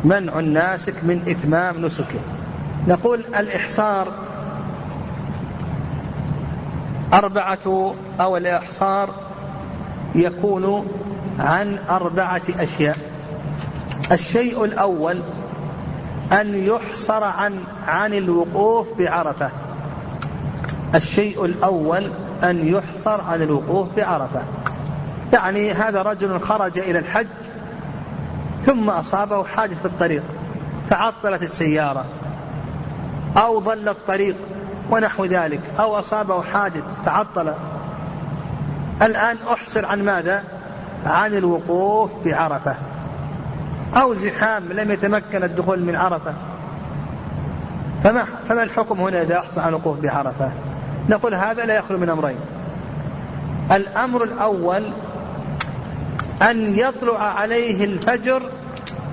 منع 0.06 0.39
الناسك 0.39 1.03
من 1.03 1.22
إتمام 1.28 1.86
نسكه. 1.86 2.20
نقول 2.88 3.20
الإحصار 3.20 4.12
أربعة 7.14 7.93
أو 8.20 8.38
الإحصار 8.38 9.10
يكون 10.16 10.88
عن 11.39 11.80
أربعة 11.89 12.41
أشياء. 12.60 12.97
الشيء 14.12 14.66
الأول 14.66 15.22
أن 16.32 16.56
يحصر 16.56 17.24
عن 17.24 17.64
عن 17.88 18.14
الوقوف 18.14 18.88
بعرفة. 18.97 19.51
الشيء 20.95 21.45
الأول 21.45 22.12
أن 22.43 22.68
يحصر 22.68 23.22
عن 23.22 23.41
الوقوف 23.41 23.88
بعرفة. 23.97 24.43
يعني 25.34 25.72
هذا 25.72 26.01
رجل 26.01 26.39
خرج 26.39 26.80
إلى 26.80 26.99
الحج 26.99 27.28
ثم 28.66 28.89
أصابه 28.89 29.43
حادث 29.43 29.80
في 29.80 29.86
الطريق 29.86 30.24
تعطلت 30.88 31.43
السيارة 31.43 32.05
أو 33.38 33.59
ضل 33.59 33.89
الطريق 33.89 34.36
ونحو 34.89 35.26
ذلك 35.26 35.61
أو 35.80 35.99
أصابه 35.99 36.41
حادث 36.41 36.84
تعطل. 37.03 37.53
الآن 39.01 39.38
أحصر 39.53 39.86
عن 39.86 40.03
ماذا؟ 40.03 40.43
عن 41.05 41.36
الوقوف 41.36 42.11
بعرفة 42.26 42.76
أو 44.01 44.13
زحام 44.13 44.63
لم 44.74 44.91
يتمكن 44.91 45.43
الدخول 45.43 45.84
من 45.84 45.95
عرفة. 45.95 46.34
فما, 48.03 48.24
فما 48.24 48.63
الحكم 48.63 48.99
هنا 48.99 49.22
إذا 49.22 49.39
أحصى 49.39 49.61
عن 49.61 49.70
الوقوف 49.70 49.99
بعرفة؟ 49.99 50.51
نقول 51.09 51.34
هذا 51.34 51.66
لا 51.66 51.76
يخلو 51.76 51.97
من 51.97 52.09
أمرين. 52.09 52.39
الأمر 53.72 54.24
الأول 54.24 54.93
أن 56.42 56.80
يطلع 56.80 57.20
عليه 57.20 57.86
الفجر 57.86 58.52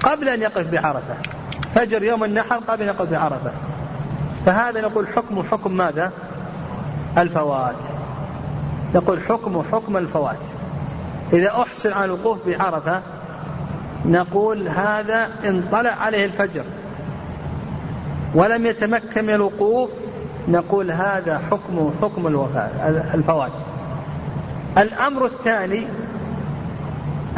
قبل 0.00 0.28
أن 0.28 0.42
يقف 0.42 0.66
بعرفة. 0.66 1.16
فجر 1.74 2.02
يوم 2.02 2.24
النحر 2.24 2.56
قبل 2.56 2.82
أن 2.82 2.88
يقف 2.88 3.10
بعرفة. 3.10 3.52
فهذا 4.46 4.80
نقول 4.80 5.08
حكم 5.08 5.42
حكم 5.42 5.76
ماذا؟ 5.76 6.12
الفوات. 7.18 7.76
نقول 8.94 9.22
حكم 9.22 9.62
حكم 9.72 9.96
الفوات. 9.96 10.40
إذا 11.32 11.50
أحسن 11.50 11.92
على 11.92 12.04
الوقوف 12.04 12.38
بعرفة 12.46 13.02
نقول 14.04 14.68
هذا 14.68 15.28
إن 15.44 15.68
طلع 15.72 15.90
عليه 15.90 16.24
الفجر. 16.24 16.64
ولم 18.34 18.66
يتمكن 18.66 19.24
من 19.24 19.34
الوقوف 19.34 19.90
نقول 20.48 20.90
هذا 20.90 21.38
حكم 21.38 21.92
حكم 22.02 22.26
الفوات. 23.14 23.52
الأمر 24.78 25.24
الثاني 25.24 25.86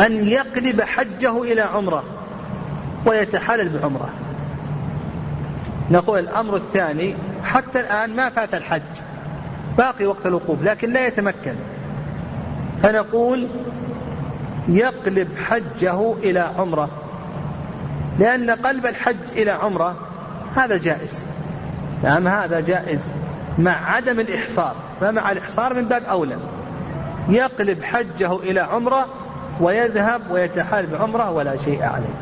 أن 0.00 0.28
يقلب 0.28 0.80
حجه 0.80 1.42
إلى 1.42 1.60
عمرة 1.60 2.04
ويتحلل 3.06 3.78
بعمرة. 3.78 4.10
نقول 5.90 6.18
الأمر 6.18 6.56
الثاني 6.56 7.16
حتى 7.42 7.80
الآن 7.80 8.16
ما 8.16 8.30
فات 8.30 8.54
الحج 8.54 8.82
باقي 9.78 10.06
وقت 10.06 10.26
الوقوف 10.26 10.62
لكن 10.62 10.92
لا 10.92 11.06
يتمكن. 11.06 11.54
فنقول 12.82 13.48
يقلب 14.68 15.28
حجه 15.36 16.12
إلى 16.12 16.40
عمرة 16.40 16.90
لأن 18.18 18.50
قلب 18.50 18.86
الحج 18.86 19.32
إلى 19.32 19.50
عمرة 19.50 19.96
هذا 20.56 20.76
جائز. 20.76 21.24
نعم 22.02 22.28
هذا 22.28 22.60
جائز 22.60 23.00
مع 23.58 23.94
عدم 23.94 24.20
الإحصار. 24.20 24.76
فمع 25.00 25.32
الإحصار 25.32 25.74
من 25.74 25.84
باب 25.84 26.04
أولى. 26.04 26.38
يقلب 27.28 27.82
حجه 27.82 28.36
إلى 28.36 28.60
عمرة 28.60 29.06
ويذهب 29.60 30.22
ويتحال 30.30 30.86
بعمرة 30.86 31.30
ولا 31.30 31.56
شيء 31.56 31.82
عليه. 31.82 32.14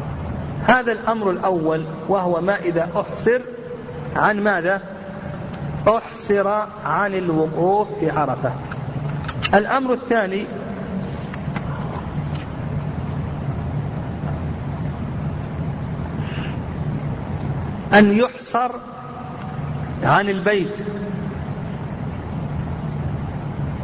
هذا 0.67 0.93
الأمر 0.93 1.31
الأول 1.31 1.85
وهو 2.09 2.41
ما 2.41 2.57
إذا 2.57 2.89
أحصر 2.97 3.41
عن 4.17 4.41
ماذا؟ 4.41 4.81
أحصر 5.89 6.49
عن 6.85 7.15
الوقوف 7.15 7.89
بعرفة 8.03 8.53
الأمر 9.55 9.93
الثاني 9.93 10.47
أن 17.95 18.13
يحصر 18.13 18.71
عن 20.03 20.29
البيت. 20.29 20.77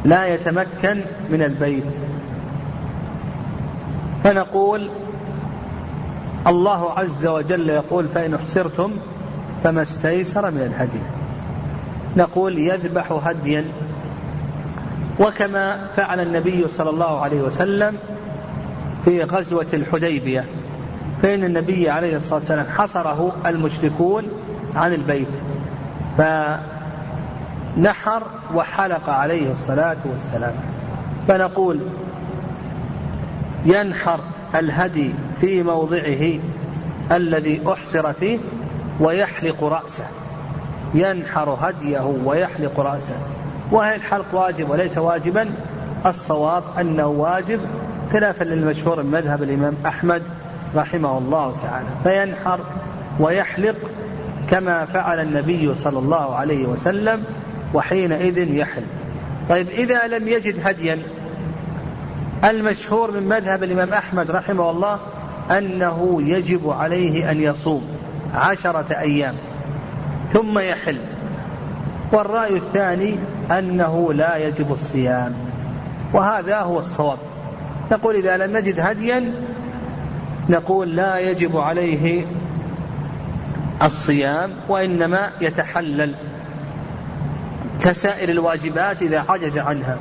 لا 0.04 0.26
يتمكن 0.34 1.04
من 1.30 1.42
البيت. 1.42 1.84
فنقول 4.24 4.90
الله 6.46 6.92
عز 6.92 7.26
وجل 7.26 7.68
يقول 7.68 8.08
فإن 8.08 8.34
احسرتم 8.34 8.92
فما 9.64 9.82
استيسر 9.82 10.50
من 10.50 10.60
الهدي. 10.60 11.00
نقول 12.16 12.58
يذبح 12.58 13.12
هديا 13.12 13.64
وكما 15.20 15.86
فعل 15.96 16.20
النبي 16.20 16.68
صلى 16.68 16.90
الله 16.90 17.20
عليه 17.20 17.40
وسلم 17.40 17.96
في 19.04 19.22
غزوة 19.22 19.66
الحديبية 19.74 20.44
فإن 21.22 21.44
النبي 21.44 21.90
عليه 21.90 22.16
الصلاة 22.16 22.38
والسلام 22.38 22.66
حصره 22.66 23.36
المشركون 23.46 24.24
عن 24.76 24.92
البيت. 24.94 25.28
فنحر 27.76 28.22
وحلق 28.54 29.10
عليه 29.10 29.50
الصلاة 29.52 29.98
والسلام. 30.04 30.54
فنقول 31.28 31.80
ينحر 33.68 34.20
الهدي 34.54 35.14
في 35.40 35.62
موضعه 35.62 36.38
الذي 37.12 37.62
أحصر 37.68 38.12
فيه 38.12 38.38
ويحلق 39.00 39.64
رأسه. 39.64 40.06
ينحر 40.94 41.50
هديه 41.60 42.00
ويحلق 42.24 42.80
رأسه. 42.80 43.16
وهل 43.72 43.94
الحلق 43.94 44.34
واجب 44.34 44.70
وليس 44.70 44.98
واجبا. 44.98 45.50
الصواب 46.06 46.62
أنه 46.80 47.06
واجب 47.06 47.60
خلافا 48.12 48.44
للمشهور 48.44 49.02
من 49.02 49.10
مذهب 49.10 49.42
الإمام 49.42 49.74
أحمد 49.86 50.22
رحمه 50.76 51.18
الله 51.18 51.56
تعالى. 51.62 51.88
فينحر 52.04 52.60
ويحلق 53.20 53.76
كما 54.50 54.84
فعل 54.84 55.20
النبي 55.20 55.74
صلى 55.74 55.98
الله 55.98 56.34
عليه 56.34 56.66
وسلم 56.66 57.24
وحينئذ 57.74 58.38
يحل 58.38 58.82
طيب 59.48 59.68
إذا 59.68 60.06
لم 60.06 60.28
يجد 60.28 60.68
هديا 60.68 61.02
المشهور 62.44 63.10
من 63.10 63.28
مذهب 63.28 63.62
الإمام 63.62 63.92
أحمد 63.92 64.30
رحمه 64.30 64.70
الله 64.70 64.98
أنه 65.50 66.22
يجب 66.22 66.70
عليه 66.70 67.30
أن 67.30 67.40
يصوم 67.40 67.82
عشرة 68.34 68.98
أيام 68.98 69.34
ثم 70.28 70.58
يحل. 70.58 70.98
والرأي 72.12 72.56
الثاني 72.56 73.16
أنه 73.50 74.12
لا 74.12 74.36
يجب 74.36 74.72
الصيام 74.72 75.34
وهذا 76.14 76.60
هو 76.60 76.78
الصواب. 76.78 77.18
نقول 77.92 78.14
إذا 78.14 78.36
لم 78.36 78.56
نجد 78.56 78.80
هديا 78.80 79.32
نقول 80.48 80.96
لا 80.96 81.18
يجب 81.18 81.56
عليه 81.56 82.26
الصيام 83.82 84.52
وإنما 84.68 85.30
يتحلل 85.40 86.14
كسائر 87.80 88.28
الواجبات 88.28 89.02
إذا 89.02 89.24
عجز 89.28 89.58
عنها. 89.58 89.98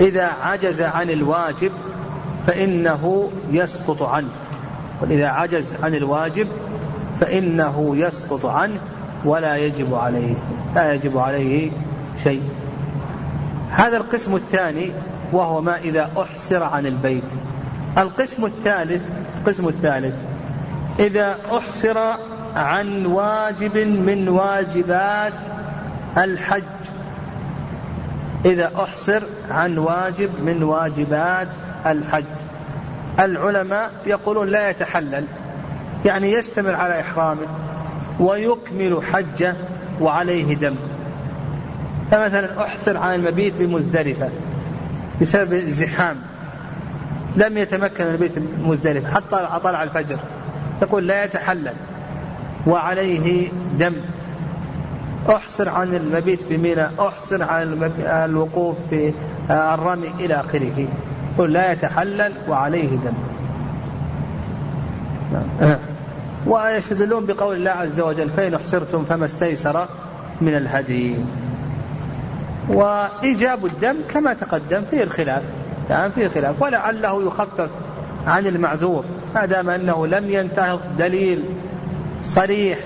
إذا 0.00 0.26
عجز 0.42 0.82
عن 0.82 1.10
الواجب 1.10 1.72
فإنه 2.46 3.30
يسقط 3.50 4.02
عنه. 4.02 4.30
وإذا 5.02 5.28
عجز 5.28 5.76
عن 5.82 5.94
الواجب 5.94 6.48
فإنه 7.20 7.96
يسقط 7.96 8.46
عنه 8.46 8.80
ولا 9.24 9.56
يجب 9.56 9.94
عليه 9.94 10.34
لا 10.74 10.92
يجب 10.94 11.18
عليه 11.18 11.70
شيء. 12.22 12.42
هذا 13.70 13.96
القسم 13.96 14.34
الثاني 14.36 14.92
وهو 15.32 15.60
ما 15.60 15.76
إذا 15.76 16.10
أحسر 16.18 16.62
عن 16.62 16.86
البيت. 16.86 17.24
القسم 17.98 18.44
الثالث 18.44 19.02
القسم 19.38 19.68
الثالث 19.68 20.14
إذا 21.00 21.38
أحسر 21.58 21.98
عن 22.56 23.06
واجب 23.06 23.76
من 23.78 24.28
واجبات 24.28 25.40
الحج. 26.18 26.62
إذا 28.44 28.72
أحصر 28.76 29.22
عن 29.50 29.78
واجب 29.78 30.30
من 30.42 30.62
واجبات 30.62 31.48
الحج. 31.86 32.24
العلماء 33.20 33.90
يقولون 34.06 34.48
لا 34.48 34.70
يتحلل 34.70 35.24
يعني 36.04 36.32
يستمر 36.32 36.74
على 36.74 37.00
إحرامه 37.00 37.46
ويكمل 38.20 39.02
حجه 39.02 39.56
وعليه 40.00 40.54
دم. 40.54 40.76
فمثلا 42.10 42.62
أحصر 42.62 42.96
عن 42.96 43.14
المبيت 43.14 43.54
بمزدلفة 43.56 44.30
بسبب 45.20 45.52
الزحام 45.52 46.16
لم 47.36 47.58
يتمكن 47.58 48.04
من 48.04 48.10
المبيت 48.10 48.38
بمزدلفة 48.38 49.14
حتى 49.14 49.60
طلع 49.62 49.82
الفجر. 49.82 50.18
يقول 50.82 51.06
لا 51.06 51.24
يتحلل 51.24 51.74
وعليه 52.66 53.48
دم. 53.78 53.94
أحصر 55.30 55.68
عن 55.68 55.94
المبيت 55.94 56.40
بمنى 56.50 56.86
أحصر 57.00 57.42
عن 57.42 57.90
الوقوف 58.00 58.76
في 58.90 59.12
الرمي 59.50 60.08
إلى 60.20 60.34
آخره. 60.34 60.88
يقول 61.34 61.52
لا 61.52 61.72
يتحلل 61.72 62.32
وعليه 62.48 62.88
دم. 62.88 63.12
نعم. 65.32 65.78
ويستدلون 66.46 67.26
بقول 67.26 67.56
الله 67.56 67.70
عز 67.70 68.00
وجل 68.00 68.30
فإن 68.30 68.54
أحصرتم 68.54 69.04
فما 69.04 69.24
استيسر 69.24 69.88
من 70.40 70.56
الهدي. 70.56 71.16
وإيجاب 72.68 73.66
الدم 73.66 73.96
كما 74.08 74.32
تقدم 74.32 74.84
فيه 74.90 75.02
الخلاف. 75.02 75.42
يعني 75.90 76.12
فيه 76.12 76.28
خلاف. 76.28 76.62
ولعله 76.62 77.26
يخفف 77.26 77.70
عن 78.26 78.46
المعذور. 78.46 79.04
ما 79.34 79.46
دام 79.46 79.70
أنه 79.70 80.06
لم 80.06 80.30
ينتهض 80.30 80.80
دليل 80.98 81.44
صريح 82.20 82.78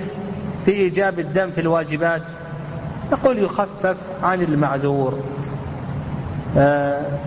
في 0.65 0.71
إيجاب 0.71 1.19
الدم 1.19 1.51
في 1.51 1.61
الواجبات. 1.61 2.23
نقول 3.13 3.39
يخفف 3.39 3.97
عن 4.23 4.43
المعذور. 4.43 5.19
آه 6.57 7.19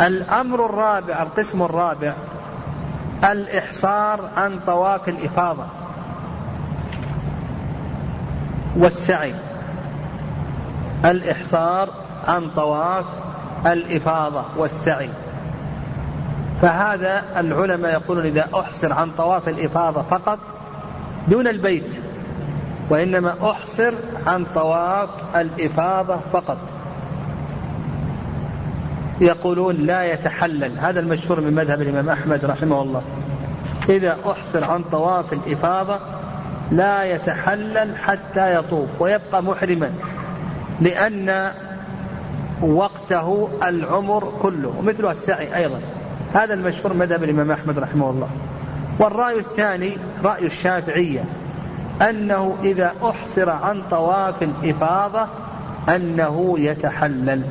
الأمر 0.00 0.66
الرابع 0.66 1.22
القسم 1.22 1.62
الرابع 1.62 2.14
الإحصار 3.24 4.30
عن 4.36 4.60
طواف 4.66 5.08
الإفاضة 5.08 5.66
والسعي. 8.76 9.34
الإحصار 11.04 11.90
عن 12.24 12.50
طواف 12.50 13.04
الإفاضة 13.66 14.44
والسعي. 14.56 15.10
فهذا 16.62 17.22
العلماء 17.36 17.92
يقولون 17.92 18.26
إذا 18.26 18.48
أحصر 18.54 18.92
عن 18.92 19.10
طواف 19.10 19.48
الإفاضة 19.48 20.02
فقط 20.02 20.38
دون 21.28 21.48
البيت. 21.48 22.00
وإنما 22.90 23.50
أحصر 23.50 23.94
عن 24.26 24.46
طواف 24.54 25.08
الإفاضة 25.36 26.20
فقط. 26.32 26.58
يقولون 29.20 29.76
لا 29.76 30.12
يتحلل. 30.12 30.78
هذا 30.78 31.00
المشهور 31.00 31.40
من 31.40 31.54
مذهب 31.54 31.82
الإمام 31.82 32.10
أحمد 32.10 32.44
رحمه 32.44 32.82
الله. 32.82 33.02
إذا 33.88 34.16
أحصر 34.30 34.64
عن 34.64 34.82
طواف 34.82 35.32
الإفاضة 35.32 35.98
لا 36.72 37.04
يتحلل 37.04 37.96
حتى 37.96 38.54
يطوف 38.54 38.88
ويبقى 39.00 39.42
محرما 39.42 39.90
لأن 40.80 41.50
وقته 42.62 43.48
العمر 43.62 44.32
كله 44.42 44.68
ومثله 44.68 45.10
السعي 45.10 45.56
أيضا. 45.56 45.80
هذا 46.34 46.54
المشهور 46.54 46.94
مذهب 46.94 47.24
الإمام 47.24 47.50
أحمد 47.50 47.78
رحمه 47.78 48.10
الله. 48.10 48.28
والرأي 48.98 49.38
الثاني 49.38 49.96
رأي 50.24 50.46
الشافعية. 50.46 51.24
أنه 52.02 52.56
إذا 52.62 52.92
أحصر 53.04 53.50
عن 53.50 53.82
طواف 53.90 54.42
الإفاضة 54.42 55.26
أنه 55.88 56.54
يتحلل. 56.58 57.42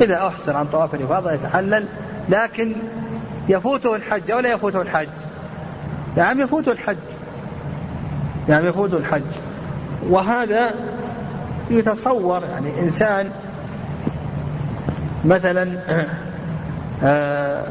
إذا 0.00 0.26
أحصر 0.26 0.56
عن 0.56 0.66
طواف 0.66 0.94
الإفاضة 0.94 1.32
يتحلل 1.32 1.86
لكن 2.28 2.76
يفوته 3.48 3.96
الحج 3.96 4.30
أو 4.30 4.40
لا 4.40 4.52
يفوته 4.52 4.82
الحج؟ 4.82 5.08
نعم 6.16 6.40
يفوته 6.40 6.72
الحج. 6.72 6.96
نعم 8.48 8.66
يفوته 8.66 8.96
الحج. 8.96 9.22
وهذا 10.08 10.74
يتصور 11.70 12.42
يعني 12.44 12.80
إنسان 12.80 13.30
مثلا 15.24 15.78
آه، 17.02 17.66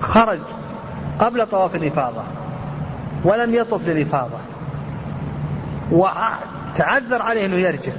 خرج 0.00 0.40
قبل 1.18 1.46
طواف 1.46 1.74
الإفاضة. 1.74 2.22
ولم 3.24 3.54
يطف 3.54 3.88
للإفاضة. 3.88 4.38
وتعذر 5.92 7.22
عليه 7.22 7.46
أنه 7.46 7.56
يرجع. 7.56 7.92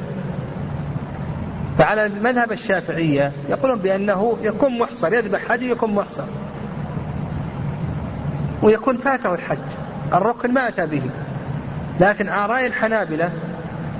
فعلى 1.77 2.09
مذهب 2.09 2.51
الشافعية 2.51 3.31
يقولون 3.49 3.79
بأنه 3.79 4.37
يكون 4.41 4.79
محصر 4.79 5.13
يذبح 5.13 5.39
حج 5.47 5.61
يكون 5.61 5.93
محصر. 5.93 6.25
ويكون 8.63 8.97
فاته 8.97 9.33
الحج. 9.33 9.57
الركن 10.13 10.53
ما 10.53 10.67
أتى 10.67 10.85
به. 10.85 11.01
لكن 11.99 12.29
عراي 12.29 12.67
الحنابلة 12.67 13.31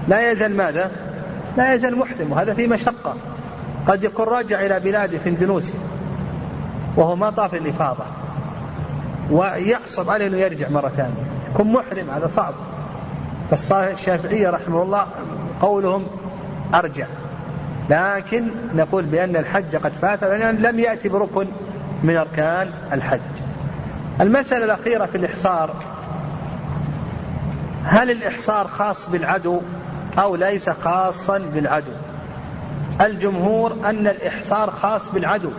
لا 0.07 0.31
يزال 0.31 0.57
ماذا؟ 0.57 0.91
لا 1.57 1.73
يزال 1.73 1.97
محرم. 1.97 2.31
وهذا 2.31 2.53
في 2.53 2.67
مشقة. 2.67 3.15
قد 3.87 4.03
يكون 4.03 4.25
راجع 4.25 4.65
إلى 4.65 4.79
بلاده 4.79 5.17
في 5.17 5.29
اندونيسيا 5.29 5.79
وهو 6.97 7.15
ما 7.15 7.29
طاف 7.29 7.53
الإفاضة 7.53 8.05
ويعصب 9.31 10.09
عليه 10.09 10.27
أنه 10.27 10.37
يرجع 10.37 10.69
مرة 10.69 10.89
ثانية. 10.89 11.23
يكون 11.49 11.73
محرم 11.73 12.09
هذا 12.09 12.27
صعب. 12.27 12.53
فالشافعية 13.51 14.49
رحمه 14.49 14.83
الله 14.83 15.07
قولهم 15.61 16.07
أرجع. 16.73 17.07
لكن 17.89 18.51
نقول 18.75 19.05
بأن 19.05 19.35
الحج 19.35 19.75
قد 19.75 19.93
فات 19.93 20.23
لأن 20.23 20.55
لم 20.55 20.79
يأتي 20.79 21.09
بركن 21.09 21.47
من 22.03 22.17
أركان 22.17 22.71
الحج. 22.93 23.19
المسألة 24.21 24.65
الأخيرة 24.65 25.05
في 25.05 25.17
الإحصار 25.17 25.75
هل 27.83 28.11
الإحصار 28.11 28.67
خاص 28.67 29.09
بالعدو 29.09 29.61
أو 30.19 30.35
ليس 30.35 30.69
خاصا 30.69 31.37
بالعدو؟ 31.37 31.91
الجمهور 33.01 33.73
أن 33.73 34.07
الإحصار 34.07 34.71
خاص 34.71 35.09
بالعدو. 35.09 35.51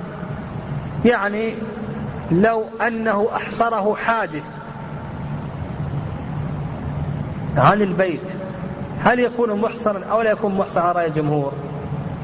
يعني 1.04 1.54
لو 2.30 2.64
أنه 2.86 3.28
أحصره 3.36 3.94
حادث 3.94 4.44
عن 7.56 7.82
البيت 7.82 8.22
هل 9.00 9.20
يكون 9.20 9.60
محصرا 9.60 10.04
أو 10.04 10.22
لا 10.22 10.30
يكون 10.30 10.54
محصر 10.54 10.80
على 10.80 10.92
رأي 10.92 11.06
الجمهور؟ 11.06 11.52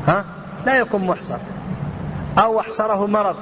ها؟ 0.06 0.24
لا 0.66 0.78
يكون 0.78 1.06
محصر 1.06 1.38
أو 2.38 2.60
أحصره 2.60 3.06
مرض 3.06 3.36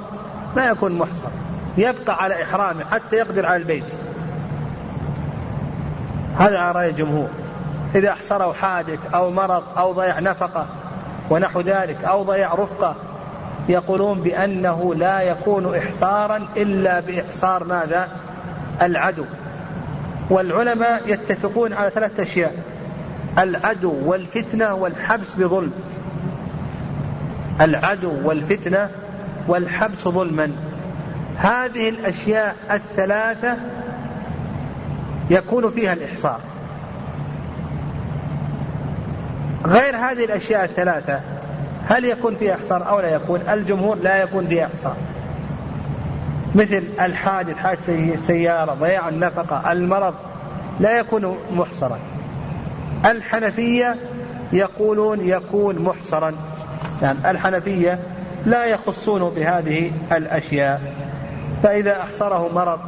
لا 0.55 0.69
يكون 0.69 0.91
محصر 0.91 1.29
يبقى 1.77 2.23
على 2.23 2.43
إحرامه 2.43 2.85
حتى 2.85 3.15
يقدر 3.15 3.45
على 3.45 3.55
البيت. 3.55 3.93
هذا 6.37 6.59
على 6.59 6.71
رأي 6.79 6.89
الجمهور. 6.89 7.27
إذا 7.95 8.11
أحصره 8.11 8.53
حادث 8.53 8.99
أو 9.15 9.31
مرض 9.31 9.63
أو 9.77 9.93
ضيع 9.93 10.19
نفقة 10.19 10.67
ونحو 11.29 11.61
ذلك 11.61 12.03
أو 12.03 12.23
ضيع 12.23 12.53
رفقة 12.53 12.95
يقولون 13.69 14.21
بأنه 14.21 14.95
لا 14.95 15.21
يكون 15.21 15.75
إحصارا 15.75 16.47
إلا 16.57 16.99
بإحصار 16.99 17.63
ماذا؟ 17.63 18.09
العدو. 18.81 19.25
والعلماء 20.29 21.01
يتفقون 21.05 21.73
على 21.73 21.89
ثلاثة 21.89 22.23
أشياء. 22.23 22.53
العدو 23.39 23.93
والفتنة 24.05 24.73
والحبس 24.73 25.35
بظلم. 25.35 25.71
العدو 27.61 28.27
والفتنة 28.27 28.89
والحبس 29.47 30.07
ظلما. 30.07 30.51
هذه 31.37 31.89
الأشياء 31.89 32.55
الثلاثة 32.71 33.57
يكون 35.29 35.71
فيها 35.71 35.93
الإحصار. 35.93 36.39
غير 39.65 39.97
هذه 39.97 40.25
الأشياء 40.25 40.65
الثلاثة 40.65 41.34
هل 41.85 42.05
يكون 42.05 42.35
فيها 42.35 42.55
إحصار 42.55 42.89
أو 42.89 42.99
لا 42.99 43.15
يكون؟ 43.15 43.41
الجمهور 43.49 43.97
لا 43.97 44.23
يكون 44.23 44.47
فيها 44.47 44.65
إحصار. 44.65 44.95
مثل 46.55 46.83
الحادث 47.01 47.57
حادث 47.57 47.91
سيارة 48.27 48.73
ضياع 48.73 49.09
النفقة 49.09 49.71
المرض 49.71 50.13
لا 50.79 50.99
يكون 50.99 51.37
محصرا. 51.51 51.99
الحنفية 53.05 53.95
يقولون 54.53 55.21
يكون 55.21 55.79
محصرا. 55.79 56.35
يعني 57.01 57.31
الحنفية 57.31 57.99
لا 58.45 58.65
يخصونه 58.65 59.29
بهذه 59.29 59.91
الأشياء. 60.11 60.81
فإذا 61.63 62.01
أحصره 62.01 62.49
مرض 62.53 62.79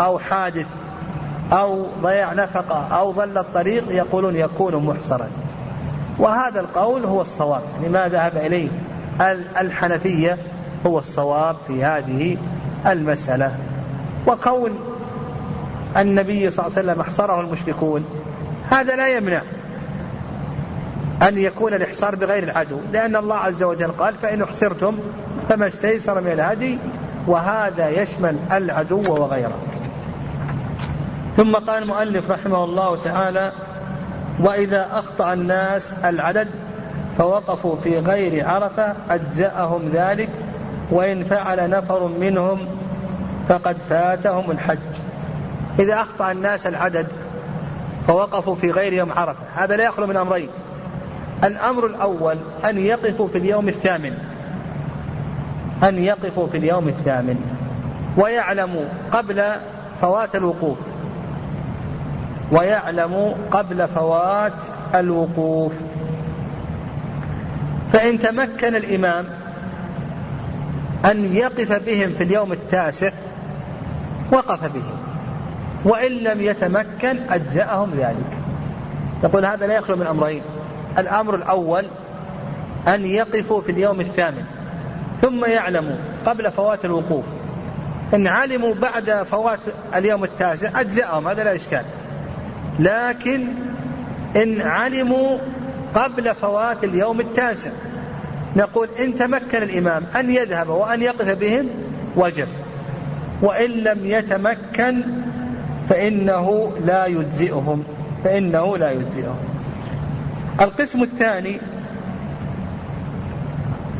أو 0.00 0.18
حادث 0.18 0.66
أو 1.52 1.86
ضياع 2.02 2.32
نفقة 2.32 2.86
أو 2.86 3.12
ظل 3.12 3.38
الطريق 3.38 3.84
يقولون 3.90 4.36
يكون 4.36 4.76
محصرا. 4.76 5.30
وهذا 6.22 6.60
القول 6.60 7.04
هو 7.04 7.20
الصواب. 7.20 7.62
يعني 7.74 7.88
ما 7.88 8.08
ذهب 8.08 8.36
إليه 8.36 8.68
الحنفية 9.60 10.38
هو 10.86 10.98
الصواب 10.98 11.56
في 11.66 11.84
هذه 11.84 12.36
المسألة. 12.86 13.56
وكون 14.26 14.78
النبي 15.96 16.50
صلى 16.50 16.66
الله 16.66 16.78
عليه 16.78 16.88
وسلم 16.88 17.00
احصره 17.00 17.40
المشركون 17.40 18.04
هذا 18.68 18.96
لا 18.96 19.16
يمنع 19.16 19.42
أن 21.22 21.38
يكون 21.38 21.74
الإحصار 21.74 22.16
بغير 22.16 22.42
العدو 22.42 22.78
لأن 22.92 23.16
الله 23.16 23.36
عز 23.36 23.62
وجل 23.62 23.92
قال 23.92 24.14
فإن 24.14 24.42
أحصرتم 24.42 24.98
فما 25.48 25.66
استيسر 25.66 26.20
من 26.20 26.32
الهدي 26.32 26.78
وهذا 27.26 27.88
يشمل 27.88 28.36
العدو 28.52 29.14
وغيره. 29.14 29.58
ثم 31.36 31.54
قال 31.54 31.82
المؤلف 31.82 32.30
رحمه 32.30 32.64
الله 32.64 32.96
تعالى 33.04 33.52
وإذا 34.40 34.88
أخطأ 34.92 35.32
الناس 35.32 35.94
العدد 36.04 36.48
فوقفوا 37.18 37.76
في 37.76 37.98
غير 37.98 38.48
عرفة 38.48 38.94
أجزأهم 39.10 39.90
ذلك 39.92 40.28
وإن 40.90 41.24
فعل 41.24 41.70
نفر 41.70 42.08
منهم 42.08 42.58
فقد 43.48 43.78
فاتهم 43.78 44.50
الحج. 44.50 44.78
إذا 45.78 46.00
أخطأ 46.00 46.32
الناس 46.32 46.66
العدد 46.66 47.06
فوقفوا 48.06 48.54
في 48.54 48.70
غير 48.70 48.92
يوم 48.92 49.12
عرفة. 49.12 49.44
هذا 49.54 49.76
لا 49.76 49.84
يخلو 49.84 50.06
من 50.06 50.16
أمرين. 50.16 50.48
الأمر 51.44 51.86
الأول 51.86 52.38
أن 52.64 52.78
يقفوا 52.78 53.28
في 53.28 53.38
اليوم 53.38 53.68
الثامن. 53.68 54.12
أن 55.82 55.98
يقفوا 55.98 56.46
في 56.46 56.56
اليوم 56.56 56.88
الثامن. 56.88 57.36
ويعلموا 58.16 58.84
قبل 59.12 59.42
فوات 60.00 60.36
الوقوف. 60.36 60.78
ويعلموا 62.52 63.34
قبل 63.50 63.88
فوات 63.88 64.62
الوقوف. 64.94 65.72
فإن 67.92 68.18
تمكن 68.18 68.76
الإمام 68.76 69.26
أن 71.04 71.34
يقف 71.34 71.72
بهم 71.72 72.14
في 72.14 72.22
اليوم 72.22 72.52
التاسع 72.52 73.10
وقف 74.32 74.64
بهم. 74.64 74.98
وإن 75.84 76.12
لم 76.12 76.40
يتمكن 76.40 77.16
أجزأهم 77.30 77.90
ذلك. 77.90 78.38
يقول 79.24 79.46
هذا 79.46 79.66
لا 79.66 79.74
يخلو 79.74 79.96
من 79.96 80.06
أمرين. 80.06 80.42
الأمر 80.98 81.34
الأول 81.34 81.84
أن 82.88 83.04
يقفوا 83.04 83.60
في 83.60 83.72
اليوم 83.72 84.00
الثامن 84.00 84.44
ثم 85.20 85.44
يعلموا 85.44 85.96
قبل 86.26 86.52
فوات 86.52 86.84
الوقوف. 86.84 87.24
إن 88.14 88.26
علموا 88.26 88.74
بعد 88.74 89.10
فوات 89.10 89.64
اليوم 89.94 90.24
التاسع 90.24 90.80
أجزأهم 90.80 91.28
هذا 91.28 91.44
لا 91.44 91.54
إشكال. 91.54 91.84
لكن 92.78 93.48
إن 94.36 94.60
علموا 94.60 95.38
قبل 95.94 96.34
فوات 96.34 96.84
اليوم 96.84 97.20
التاسع 97.20 97.70
نقول 98.56 98.88
إن 98.98 99.14
تمكن 99.14 99.62
الإمام 99.62 100.04
أن 100.16 100.30
يذهب 100.30 100.68
وأن 100.68 101.02
يقف 101.02 101.38
بهم 101.38 101.68
وجب 102.16 102.48
وإن 103.42 103.70
لم 103.70 104.06
يتمكن 104.06 105.02
فإنه 105.88 106.72
لا 106.84 107.06
يجزئهم 107.06 107.84
فإنه 108.24 108.76
لا 108.78 108.90
يجزئهم. 108.90 109.36
القسم 110.60 111.02
الثاني 111.02 111.60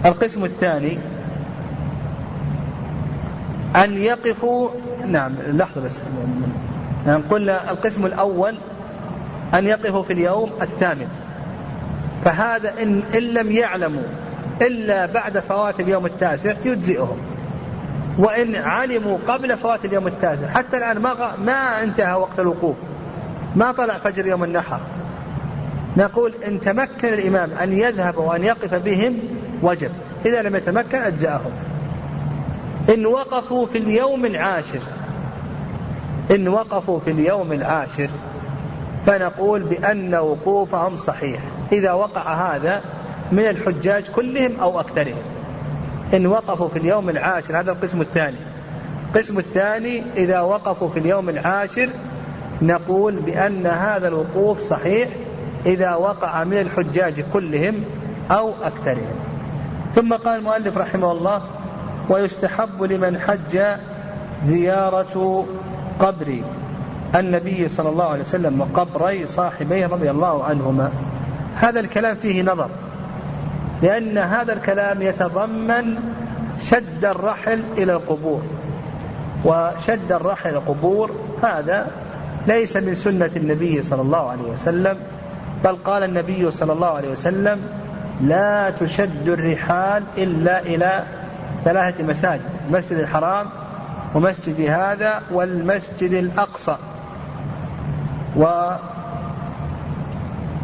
القسم 0.04 0.44
الثاني 0.44 0.98
أن 3.76 3.96
يقفوا 3.96 4.70
نعم 5.06 5.32
لحظة 5.46 5.84
بس. 5.84 6.02
نعم 7.06 7.22
قلنا 7.30 7.70
القسم 7.70 8.06
الأول 8.06 8.54
أن 9.54 9.66
يقفوا 9.66 10.02
في 10.02 10.12
اليوم 10.12 10.50
الثامن. 10.62 11.08
فهذا 12.24 12.82
إن, 12.82 13.02
إن 13.14 13.22
لم 13.22 13.52
يعلموا 13.52 14.02
إلا 14.62 15.06
بعد 15.06 15.38
فوات 15.38 15.80
اليوم 15.80 16.06
التاسع 16.06 16.54
يجزئهم. 16.64 17.18
وإن 18.18 18.56
علموا 18.56 19.18
قبل 19.26 19.58
فوات 19.58 19.84
اليوم 19.84 20.06
التاسع 20.06 20.48
حتى 20.48 20.76
الآن 20.76 20.98
ما 20.98 21.36
ما 21.36 21.82
انتهى 21.82 22.14
وقت 22.14 22.40
الوقوف. 22.40 22.76
ما 23.56 23.72
طلع 23.72 23.98
فجر 23.98 24.26
يوم 24.26 24.44
النحر. 24.44 24.80
نقول 25.96 26.34
إن 26.46 26.60
تمكن 26.60 27.08
الإمام 27.08 27.50
أن 27.52 27.72
يذهب 27.72 28.16
وأن 28.16 28.44
يقف 28.44 28.74
بهم 28.74 29.18
وجب. 29.62 29.90
إذا 30.26 30.42
لم 30.42 30.56
يتمكن 30.56 30.98
أجزأهم. 30.98 31.52
إن 32.94 33.06
وقفوا 33.06 33.66
في 33.66 33.78
اليوم 33.78 34.26
العاشر 34.26 34.80
إن 36.30 36.48
وقفوا 36.48 37.00
في 37.00 37.10
اليوم 37.10 37.52
العاشر 37.52 38.10
فنقول 39.06 39.62
بأن 39.62 40.14
وقوفهم 40.14 40.96
صحيح. 40.96 41.40
إذا 41.72 41.92
وقع 41.92 42.54
هذا 42.54 42.82
من 43.32 43.42
الحجاج 43.48 44.10
كلهم 44.10 44.60
أو 44.60 44.80
أكثرهم. 44.80 45.22
إن 46.14 46.26
وقفوا 46.26 46.68
في 46.68 46.78
اليوم 46.78 47.10
العاشر 47.10 47.60
هذا 47.60 47.72
القسم 47.72 48.00
الثاني. 48.00 48.36
القسم 49.08 49.38
الثاني 49.38 50.02
إذا 50.16 50.40
وقفوا 50.40 50.88
في 50.88 50.98
اليوم 50.98 51.28
العاشر 51.28 51.88
نقول 52.62 53.16
بأن 53.16 53.66
هذا 53.66 54.08
الوقوف 54.08 54.58
صحيح 54.60 55.08
إذا 55.66 55.94
وقع 55.94 56.44
من 56.44 56.60
الحجاج 56.60 57.24
كلهم 57.32 57.84
أو 58.30 58.52
أكثرهم. 58.62 59.14
ثم 59.94 60.14
قال 60.14 60.38
المؤلف 60.38 60.78
رحمه 60.78 61.12
الله 61.12 61.42
ويستحب 62.08 62.82
لمن 62.82 63.18
حج 63.18 63.62
زيارة 64.42 65.46
قبر 65.98 66.42
النبي 67.14 67.68
صلى 67.68 67.88
الله 67.88 68.04
عليه 68.04 68.20
وسلم 68.20 68.60
وقبري 68.60 69.26
صاحبيه 69.26 69.86
رضي 69.86 70.10
الله 70.10 70.44
عنهما. 70.44 70.90
هذا 71.56 71.80
الكلام 71.80 72.16
فيه 72.16 72.42
نظر. 72.42 72.70
لأن 73.82 74.18
هذا 74.18 74.52
الكلام 74.52 75.02
يتضمن 75.02 75.98
شد 76.62 77.04
الرحل 77.04 77.60
إلى 77.78 77.92
القبور. 77.92 78.42
وشد 79.44 80.12
الرحل 80.12 80.48
إلى 80.48 80.58
القبور 80.58 81.10
هذا 81.42 81.86
ليس 82.46 82.76
من 82.76 82.94
سنة 82.94 83.30
النبي 83.36 83.82
صلى 83.82 84.02
الله 84.02 84.30
عليه 84.30 84.42
وسلم 84.42 84.96
بل 85.64 85.76
قال 85.76 86.04
النبي 86.04 86.50
صلى 86.50 86.72
الله 86.72 86.86
عليه 86.86 87.08
وسلم 87.08 87.60
لا 88.20 88.70
تشد 88.70 89.28
الرحال 89.28 90.02
إلا 90.18 90.60
إلى 90.62 91.04
ثلاثة 91.64 92.04
مساجد 92.04 92.42
المسجد 92.68 92.98
الحرام 92.98 93.46
ومسجد 94.14 94.60
هذا 94.60 95.22
والمسجد 95.32 96.12
الأقصى. 96.12 96.76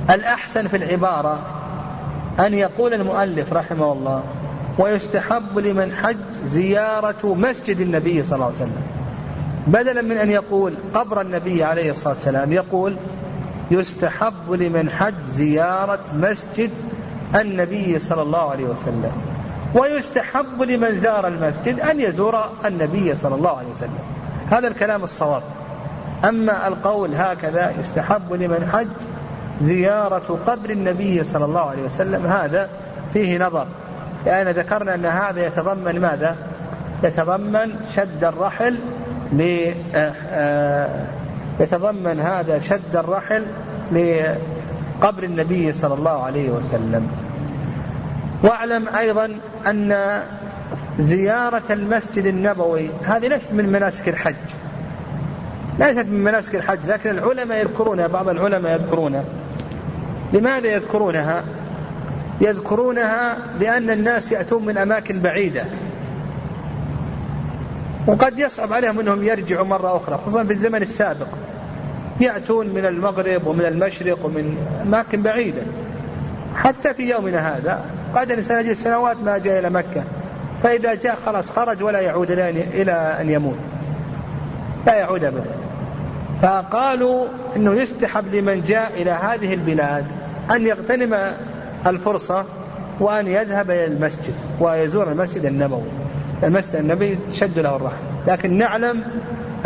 والأحسن 0.08 0.68
في 0.68 0.76
العبارة 0.76 1.38
أن 2.40 2.54
يقول 2.54 2.94
المؤلف 2.94 3.52
رحمه 3.52 3.92
الله 3.92 4.22
ويستحب 4.78 5.58
لمن 5.58 5.92
حج 5.92 6.16
زيارة 6.44 7.34
مسجد 7.34 7.80
النبي 7.80 8.22
صلى 8.22 8.34
الله 8.36 8.46
عليه 8.46 8.56
وسلم. 8.56 8.82
بدلا 9.66 10.02
من 10.02 10.16
أن 10.16 10.30
يقول 10.30 10.74
قبر 10.94 11.20
النبي 11.20 11.64
عليه 11.64 11.90
الصلاة 11.90 12.14
والسلام 12.14 12.52
يقول 12.52 12.96
يستحب 13.70 14.52
لمن 14.52 14.90
حج 14.90 15.22
زيارة 15.24 16.04
مسجد 16.12 16.70
النبي 17.40 17.98
صلى 17.98 18.22
الله 18.22 18.50
عليه 18.50 18.64
وسلم. 18.64 19.12
ويستحب 19.74 20.62
لمن 20.62 20.98
زار 20.98 21.28
المسجد 21.28 21.80
أن 21.80 22.00
يزور 22.00 22.50
النبي 22.64 23.14
صلى 23.14 23.34
الله 23.34 23.58
عليه 23.58 23.68
وسلم. 23.68 23.98
هذا 24.50 24.68
الكلام 24.68 25.02
الصواب. 25.02 25.42
أما 26.24 26.68
القول 26.68 27.14
هكذا 27.14 27.74
يستحب 27.80 28.32
لمن 28.32 28.70
حج 28.72 28.88
زيارة 29.60 30.38
قبر 30.46 30.70
النبي 30.70 31.24
صلى 31.24 31.44
الله 31.44 31.60
عليه 31.60 31.82
وسلم 31.82 32.26
هذا 32.26 32.68
فيه 33.12 33.38
نظر. 33.38 33.66
لأن 34.26 34.48
ذكرنا 34.48 34.94
أن 34.94 35.06
هذا 35.06 35.46
يتضمن 35.46 36.00
ماذا؟ 36.00 36.36
يتضمن 37.02 37.74
شد 37.96 38.24
الرحل 38.24 38.78
ل 39.32 39.72
آه، 39.94 40.12
آه، 40.28 41.06
يتضمن 41.60 42.20
هذا 42.20 42.58
شد 42.58 42.96
الرحل 42.96 43.46
لقبر 43.92 45.22
النبي 45.22 45.72
صلى 45.72 45.94
الله 45.94 46.24
عليه 46.24 46.50
وسلم. 46.50 47.27
واعلم 48.42 48.88
أيضا 48.88 49.36
أن 49.66 50.22
زيارة 50.98 51.62
المسجد 51.70 52.26
النبوي 52.26 52.90
هذه 53.02 53.28
ليست 53.28 53.52
من 53.52 53.72
مناسك 53.72 54.08
الحج. 54.08 54.34
ليست 55.78 56.08
من 56.08 56.24
مناسك 56.24 56.54
الحج 56.54 56.86
لكن 56.86 57.10
العلماء 57.10 57.58
يذكرونها 57.58 58.06
بعض 58.06 58.28
العلماء 58.28 58.72
يذكرونها. 58.72 59.24
لماذا 60.32 60.66
يذكرونها؟ 60.66 61.44
يذكرونها 62.40 63.38
لأن 63.60 63.90
الناس 63.90 64.32
يأتون 64.32 64.66
من 64.66 64.78
أماكن 64.78 65.20
بعيدة. 65.20 65.64
وقد 68.06 68.38
يصعب 68.38 68.72
عليهم 68.72 69.00
أنهم 69.00 69.24
يرجعوا 69.24 69.66
مرة 69.66 69.96
أخرى 69.96 70.18
خصوصا 70.18 70.44
في 70.44 70.50
الزمن 70.50 70.82
السابق. 70.82 71.28
يأتون 72.20 72.68
من 72.68 72.84
المغرب 72.84 73.46
ومن 73.46 73.64
المشرق 73.64 74.24
ومن 74.24 74.56
أماكن 74.82 75.22
بعيدة. 75.22 75.62
حتى 76.56 76.94
في 76.94 77.10
يومنا 77.10 77.56
هذا 77.56 77.97
قد 78.14 78.30
الإنسان 78.30 78.60
يجلس 78.60 78.82
سنوات 78.82 79.16
ما 79.16 79.38
جاء 79.38 79.58
إلى 79.58 79.70
مكة. 79.70 80.04
فإذا 80.62 80.94
جاء 80.94 81.16
خلاص 81.26 81.50
خرج 81.50 81.82
ولا 81.82 82.00
يعود 82.00 82.30
إلى 82.30 82.92
أن 83.20 83.30
يموت. 83.30 83.58
لا 84.86 84.94
يعود 84.94 85.24
أبدا. 85.24 85.54
فقالوا 86.42 87.26
أنه 87.56 87.74
يستحب 87.74 88.34
لمن 88.34 88.62
جاء 88.62 88.92
إلى 89.02 89.10
هذه 89.10 89.54
البلاد 89.54 90.04
أن 90.50 90.66
يغتنم 90.66 91.16
الفرصة 91.86 92.44
وأن 93.00 93.26
يذهب 93.26 93.70
إلى 93.70 93.84
المسجد 93.84 94.34
ويزور 94.60 95.12
المسجد 95.12 95.44
النبوي. 95.44 95.88
المسجد 96.42 96.76
النبوي 96.76 97.18
شد 97.32 97.58
له 97.58 97.76
الرحم. 97.76 98.02
لكن 98.26 98.58
نعلم 98.58 99.04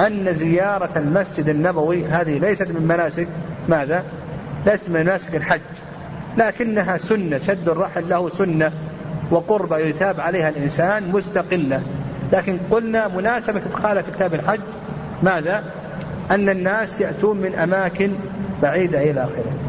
أن 0.00 0.34
زيارة 0.34 0.98
المسجد 0.98 1.48
النبوي 1.48 2.04
هذه 2.04 2.38
ليست 2.38 2.72
من 2.72 2.82
مناسك. 2.86 3.28
ماذا؟ 3.68 4.04
ليست 4.66 4.88
من 4.88 5.00
مناسك 5.00 5.34
الحج. 5.36 5.60
لكنها 6.36 6.96
سنة 6.96 7.38
شد 7.38 7.68
الرحل 7.68 8.08
له 8.08 8.28
سنة 8.28 8.72
وقربة 9.30 9.78
يثاب 9.78 10.20
عليها 10.20 10.48
الإنسان 10.48 11.10
مستقلة 11.10 11.82
لكن 12.32 12.58
قلنا 12.70 13.08
مناسبة 13.08 13.60
إدخالها 13.66 14.02
في 14.02 14.10
كتاب 14.10 14.34
الحج 14.34 14.60
ماذا؟ 15.22 15.64
أن 16.30 16.48
الناس 16.48 17.00
يأتون 17.00 17.36
من 17.36 17.54
أماكن 17.54 18.14
بعيدة 18.62 19.02
إلى 19.02 19.24
آخرة 19.24 19.61